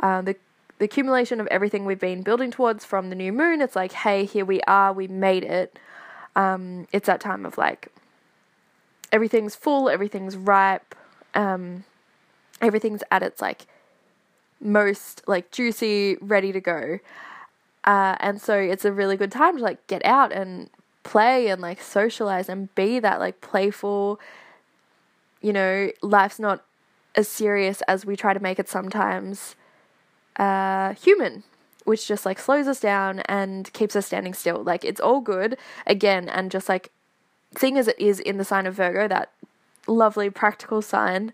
uh, 0.00 0.22
the 0.22 0.36
the 0.78 0.84
accumulation 0.84 1.40
of 1.40 1.46
everything 1.46 1.86
we've 1.86 2.00
been 2.00 2.20
building 2.20 2.50
towards 2.50 2.84
from 2.84 3.08
the 3.08 3.16
new 3.16 3.32
moon. 3.32 3.62
It's 3.62 3.74
like, 3.74 3.92
hey, 3.92 4.26
here 4.26 4.44
we 4.44 4.60
are, 4.62 4.92
we 4.92 5.08
made 5.08 5.42
it 5.42 5.78
um, 6.36 6.86
it's 6.92 7.06
that 7.06 7.20
time 7.20 7.44
of 7.44 7.58
like 7.58 7.88
everything's 9.10 9.56
full, 9.56 9.88
everything's 9.88 10.36
ripe, 10.36 10.94
um, 11.34 11.84
everything's 12.60 13.02
at 13.10 13.22
its 13.22 13.40
like 13.40 13.66
most 14.60 15.22
like 15.26 15.50
juicy, 15.50 16.16
ready 16.20 16.52
to 16.52 16.60
go. 16.60 16.98
Uh, 17.84 18.16
and 18.20 18.40
so 18.40 18.54
it's 18.54 18.84
a 18.84 18.92
really 18.92 19.16
good 19.16 19.32
time 19.32 19.56
to 19.56 19.62
like 19.62 19.84
get 19.86 20.04
out 20.04 20.32
and 20.32 20.68
play 21.02 21.48
and 21.48 21.62
like 21.62 21.80
socialize 21.80 22.48
and 22.48 22.72
be 22.74 22.98
that 23.00 23.18
like 23.18 23.40
playful, 23.40 24.20
you 25.40 25.52
know, 25.52 25.90
life's 26.02 26.38
not 26.38 26.64
as 27.14 27.28
serious 27.28 27.80
as 27.82 28.04
we 28.04 28.14
try 28.14 28.34
to 28.34 28.40
make 28.40 28.58
it 28.58 28.68
sometimes 28.68 29.54
uh, 30.36 30.92
human 30.94 31.44
which 31.86 32.06
just 32.06 32.26
like 32.26 32.38
slows 32.38 32.66
us 32.66 32.80
down 32.80 33.20
and 33.20 33.72
keeps 33.72 33.96
us 33.96 34.06
standing 34.06 34.34
still. 34.34 34.62
Like 34.62 34.84
it's 34.84 35.00
all 35.00 35.20
good 35.20 35.56
again, 35.86 36.28
and 36.28 36.50
just 36.50 36.68
like 36.68 36.90
seeing 37.56 37.78
as 37.78 37.88
it 37.88 37.98
is 37.98 38.20
in 38.20 38.36
the 38.38 38.44
sign 38.44 38.66
of 38.66 38.74
Virgo, 38.74 39.08
that 39.08 39.30
lovely 39.86 40.28
practical 40.30 40.82
sign, 40.82 41.32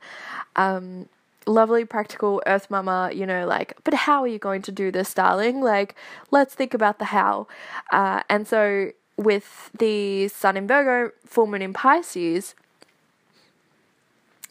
um, 0.56 1.08
lovely 1.46 1.84
practical 1.84 2.42
Earth 2.46 2.70
Mama, 2.70 3.10
you 3.12 3.26
know, 3.26 3.46
like, 3.46 3.74
but 3.84 3.94
how 3.94 4.22
are 4.22 4.28
you 4.28 4.38
going 4.38 4.62
to 4.62 4.72
do 4.72 4.90
this, 4.90 5.12
darling? 5.14 5.60
Like, 5.60 5.94
let's 6.30 6.54
think 6.54 6.74
about 6.74 6.98
the 6.98 7.06
how. 7.06 7.46
Uh, 7.90 8.22
and 8.28 8.46
so 8.46 8.92
with 9.16 9.70
the 9.76 10.28
Sun 10.28 10.56
in 10.56 10.66
Virgo, 10.66 11.12
full 11.26 11.46
moon 11.46 11.62
in 11.62 11.72
Pisces, 11.72 12.54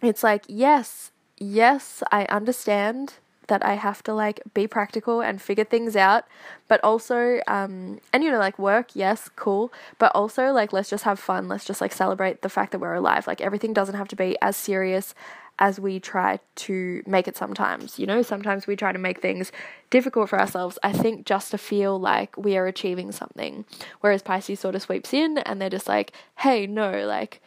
it's 0.01 0.23
like, 0.23 0.43
yes, 0.47 1.11
yes, 1.37 2.01
I 2.11 2.25
understand 2.25 3.13
that 3.51 3.65
I 3.65 3.73
have 3.73 4.01
to 4.03 4.13
like 4.13 4.39
be 4.53 4.65
practical 4.65 5.19
and 5.19 5.41
figure 5.41 5.65
things 5.65 5.97
out, 5.97 6.23
but 6.69 6.81
also, 6.85 7.41
um, 7.47 7.99
and 8.13 8.23
you 8.23 8.31
know, 8.31 8.39
like 8.39 8.57
work, 8.57 8.95
yes, 8.95 9.29
cool, 9.35 9.73
but 9.99 10.09
also 10.15 10.53
like 10.53 10.71
let's 10.71 10.89
just 10.89 11.03
have 11.03 11.19
fun. 11.19 11.49
Let's 11.49 11.65
just 11.65 11.81
like 11.81 11.91
celebrate 11.91 12.43
the 12.43 12.49
fact 12.49 12.71
that 12.71 12.79
we're 12.79 12.93
alive. 12.93 13.27
Like 13.27 13.41
everything 13.41 13.73
doesn't 13.73 13.95
have 13.95 14.07
to 14.07 14.15
be 14.15 14.37
as 14.41 14.55
serious 14.55 15.13
as 15.59 15.81
we 15.81 15.99
try 15.99 16.39
to 16.55 17.03
make 17.05 17.27
it 17.27 17.35
sometimes. 17.35 17.99
You 17.99 18.07
know, 18.07 18.21
sometimes 18.21 18.67
we 18.67 18.77
try 18.77 18.93
to 18.93 18.97
make 18.97 19.21
things 19.21 19.51
difficult 19.89 20.29
for 20.29 20.39
ourselves, 20.39 20.79
I 20.81 20.93
think, 20.93 21.25
just 21.25 21.51
to 21.51 21.57
feel 21.57 21.99
like 21.99 22.37
we 22.37 22.55
are 22.55 22.67
achieving 22.67 23.11
something. 23.11 23.65
Whereas 23.99 24.21
Pisces 24.23 24.61
sort 24.61 24.75
of 24.75 24.81
sweeps 24.81 25.13
in 25.13 25.39
and 25.39 25.61
they're 25.61 25.69
just 25.69 25.89
like, 25.89 26.13
hey, 26.37 26.67
no, 26.67 27.05
like, 27.05 27.41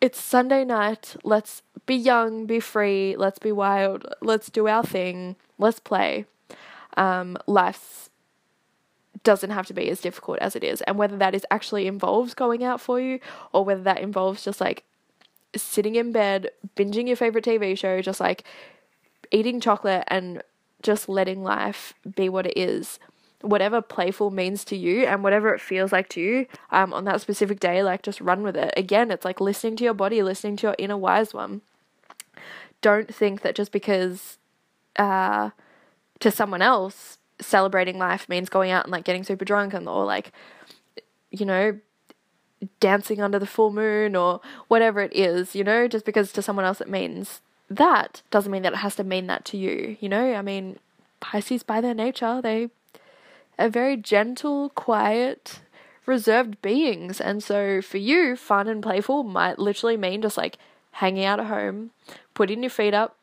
it's 0.00 0.20
Sunday 0.20 0.64
night. 0.64 1.16
Let's 1.24 1.62
be 1.86 1.94
young, 1.94 2.46
be 2.46 2.60
free, 2.60 3.16
let's 3.16 3.38
be 3.38 3.52
wild, 3.52 4.06
let's 4.20 4.50
do 4.50 4.68
our 4.68 4.82
thing, 4.82 5.36
let's 5.58 5.80
play. 5.80 6.26
Um, 6.96 7.36
life 7.46 8.10
doesn't 9.24 9.50
have 9.50 9.66
to 9.66 9.74
be 9.74 9.88
as 9.90 10.00
difficult 10.00 10.38
as 10.38 10.56
it 10.56 10.64
is. 10.64 10.80
And 10.82 10.96
whether 10.96 11.16
that 11.16 11.34
is 11.34 11.46
actually 11.50 11.86
involves 11.86 12.34
going 12.34 12.62
out 12.64 12.80
for 12.80 13.00
you 13.00 13.20
or 13.52 13.64
whether 13.64 13.82
that 13.82 14.00
involves 14.00 14.44
just 14.44 14.60
like 14.60 14.84
sitting 15.56 15.96
in 15.96 16.12
bed, 16.12 16.50
binging 16.76 17.06
your 17.06 17.16
favorite 17.16 17.44
TV 17.44 17.76
show, 17.76 18.00
just 18.00 18.20
like 18.20 18.44
eating 19.30 19.60
chocolate 19.60 20.04
and 20.08 20.42
just 20.82 21.08
letting 21.08 21.42
life 21.42 21.94
be 22.16 22.28
what 22.28 22.46
it 22.46 22.56
is 22.56 22.98
whatever 23.42 23.80
playful 23.80 24.30
means 24.30 24.64
to 24.64 24.76
you 24.76 25.04
and 25.04 25.22
whatever 25.22 25.54
it 25.54 25.60
feels 25.60 25.92
like 25.92 26.08
to 26.10 26.20
you 26.20 26.46
um, 26.70 26.92
on 26.92 27.04
that 27.04 27.20
specific 27.20 27.60
day, 27.60 27.82
like 27.82 28.02
just 28.02 28.20
run 28.20 28.42
with 28.42 28.56
it. 28.56 28.74
Again, 28.76 29.10
it's 29.10 29.24
like 29.24 29.40
listening 29.40 29.76
to 29.76 29.84
your 29.84 29.94
body, 29.94 30.22
listening 30.22 30.56
to 30.56 30.68
your 30.68 30.76
inner 30.78 30.96
wise 30.96 31.32
one. 31.32 31.60
Don't 32.80 33.12
think 33.12 33.42
that 33.42 33.54
just 33.54 33.72
because 33.72 34.38
uh, 34.96 35.50
to 36.20 36.30
someone 36.30 36.62
else 36.62 37.18
celebrating 37.40 37.98
life 37.98 38.28
means 38.28 38.48
going 38.48 38.70
out 38.70 38.84
and 38.84 38.92
like 38.92 39.04
getting 39.04 39.22
super 39.22 39.44
drunk 39.44 39.72
and 39.72 39.88
or 39.88 40.04
like 40.04 40.32
you 41.30 41.46
know 41.46 41.78
dancing 42.80 43.20
under 43.20 43.38
the 43.38 43.46
full 43.46 43.72
moon 43.72 44.16
or 44.16 44.40
whatever 44.68 45.00
it 45.00 45.14
is, 45.14 45.54
you 45.54 45.62
know, 45.62 45.86
just 45.86 46.04
because 46.04 46.32
to 46.32 46.42
someone 46.42 46.64
else 46.64 46.80
it 46.80 46.88
means 46.88 47.40
that 47.70 48.22
doesn't 48.30 48.50
mean 48.50 48.62
that 48.62 48.72
it 48.72 48.78
has 48.78 48.96
to 48.96 49.04
mean 49.04 49.26
that 49.26 49.44
to 49.44 49.56
you, 49.56 49.96
you 50.00 50.08
know? 50.08 50.34
I 50.34 50.42
mean, 50.42 50.78
Pisces 51.20 51.62
by 51.62 51.80
their 51.80 51.94
nature, 51.94 52.40
they 52.42 52.70
are 53.58 53.68
very 53.68 53.96
gentle, 53.96 54.70
quiet, 54.70 55.60
reserved 56.06 56.60
beings. 56.62 57.20
And 57.20 57.42
so 57.42 57.82
for 57.82 57.98
you, 57.98 58.36
fun 58.36 58.68
and 58.68 58.82
playful 58.82 59.22
might 59.22 59.58
literally 59.58 59.96
mean 59.96 60.22
just 60.22 60.36
like 60.36 60.58
hanging 60.92 61.24
out 61.24 61.40
at 61.40 61.46
home, 61.46 61.90
putting 62.34 62.62
your 62.62 62.70
feet 62.70 62.94
up, 62.94 63.16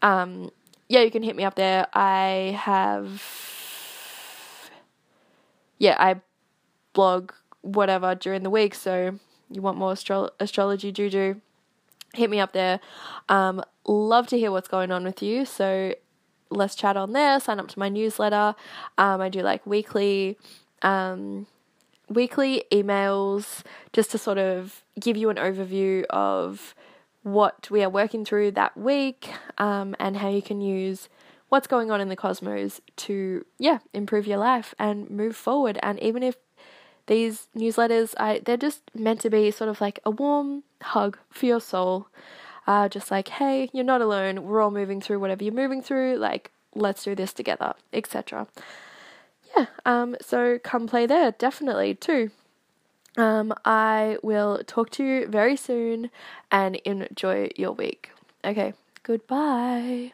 Um, 0.01 0.49
yeah, 0.89 1.01
you 1.01 1.11
can 1.11 1.21
hit 1.21 1.35
me 1.35 1.43
up 1.43 1.53
there. 1.53 1.85
I 1.93 2.59
have 2.59 3.21
yeah, 5.77 5.95
I 5.99 6.21
blog, 6.95 7.31
whatever, 7.61 8.15
during 8.15 8.41
the 8.41 8.49
week. 8.49 8.73
So 8.73 9.19
you 9.51 9.61
want 9.61 9.77
more 9.77 9.91
astro- 9.91 10.31
astrology 10.39 10.91
juju, 10.91 11.35
hit 12.15 12.29
me 12.31 12.39
up 12.39 12.53
there. 12.53 12.79
Um, 13.29 13.63
love 13.85 14.25
to 14.27 14.39
hear 14.39 14.51
what's 14.51 14.67
going 14.67 14.91
on 14.91 15.03
with 15.03 15.21
you. 15.21 15.45
So 15.45 15.93
let's 16.49 16.75
chat 16.75 16.97
on 16.97 17.11
there. 17.11 17.39
Sign 17.39 17.59
up 17.59 17.67
to 17.67 17.79
my 17.79 17.89
newsletter. 17.89 18.55
Um, 18.97 19.21
I 19.21 19.29
do 19.29 19.41
like 19.41 19.65
weekly, 19.67 20.37
um, 20.81 21.45
weekly 22.09 22.63
emails 22.71 23.61
just 23.93 24.11
to 24.11 24.17
sort 24.17 24.39
of 24.39 24.83
give 24.99 25.17
you 25.17 25.29
an 25.29 25.37
overview 25.37 26.05
of 26.09 26.73
what 27.23 27.69
we 27.71 27.83
are 27.83 27.89
working 27.89 28.23
through 28.23 28.51
that 28.51 28.77
week 28.77 29.29
um, 29.57 29.95
and 29.99 30.17
how 30.17 30.29
you 30.29 30.41
can 30.41 30.61
use 30.61 31.09
what's 31.49 31.67
going 31.67 31.89
on 31.89 31.99
in 31.99 32.09
the 32.09 32.15
cosmos 32.15 32.81
to 32.95 33.45
yeah 33.57 33.79
improve 33.93 34.27
your 34.27 34.37
life 34.37 34.75
and 34.77 35.09
move 35.09 35.35
forward 35.35 35.79
and 35.81 35.99
even 36.01 36.21
if 36.21 36.35
these 37.07 37.47
newsletters, 37.55 38.13
I 38.17 38.41
they're 38.43 38.57
just 38.57 38.81
meant 38.93 39.21
to 39.21 39.29
be 39.29 39.51
sort 39.51 39.69
of 39.69 39.81
like 39.81 39.99
a 40.05 40.11
warm 40.11 40.63
hug 40.81 41.17
for 41.29 41.45
your 41.45 41.61
soul. 41.61 42.07
Uh, 42.67 42.89
just 42.89 43.11
like, 43.11 43.27
hey, 43.27 43.69
you're 43.73 43.83
not 43.83 44.01
alone. 44.01 44.43
We're 44.43 44.59
all 44.59 44.71
moving 44.71 44.99
through 44.99 45.19
whatever 45.19 45.43
you're 45.43 45.53
moving 45.53 45.83
through. 45.83 46.17
Like, 46.17 46.49
let's 46.73 47.03
do 47.03 47.13
this 47.13 47.31
together, 47.31 47.73
etc. 47.93 48.47
Yeah. 49.55 49.67
Um. 49.85 50.15
So 50.21 50.59
come 50.59 50.87
play 50.87 51.05
there, 51.05 51.31
definitely 51.31 51.95
too. 51.95 52.31
Um. 53.17 53.53
I 53.63 54.17
will 54.23 54.61
talk 54.65 54.89
to 54.91 55.03
you 55.03 55.27
very 55.27 55.55
soon, 55.55 56.09
and 56.51 56.75
enjoy 56.77 57.49
your 57.55 57.71
week. 57.71 58.09
Okay. 58.43 58.73
Goodbye. 59.03 60.13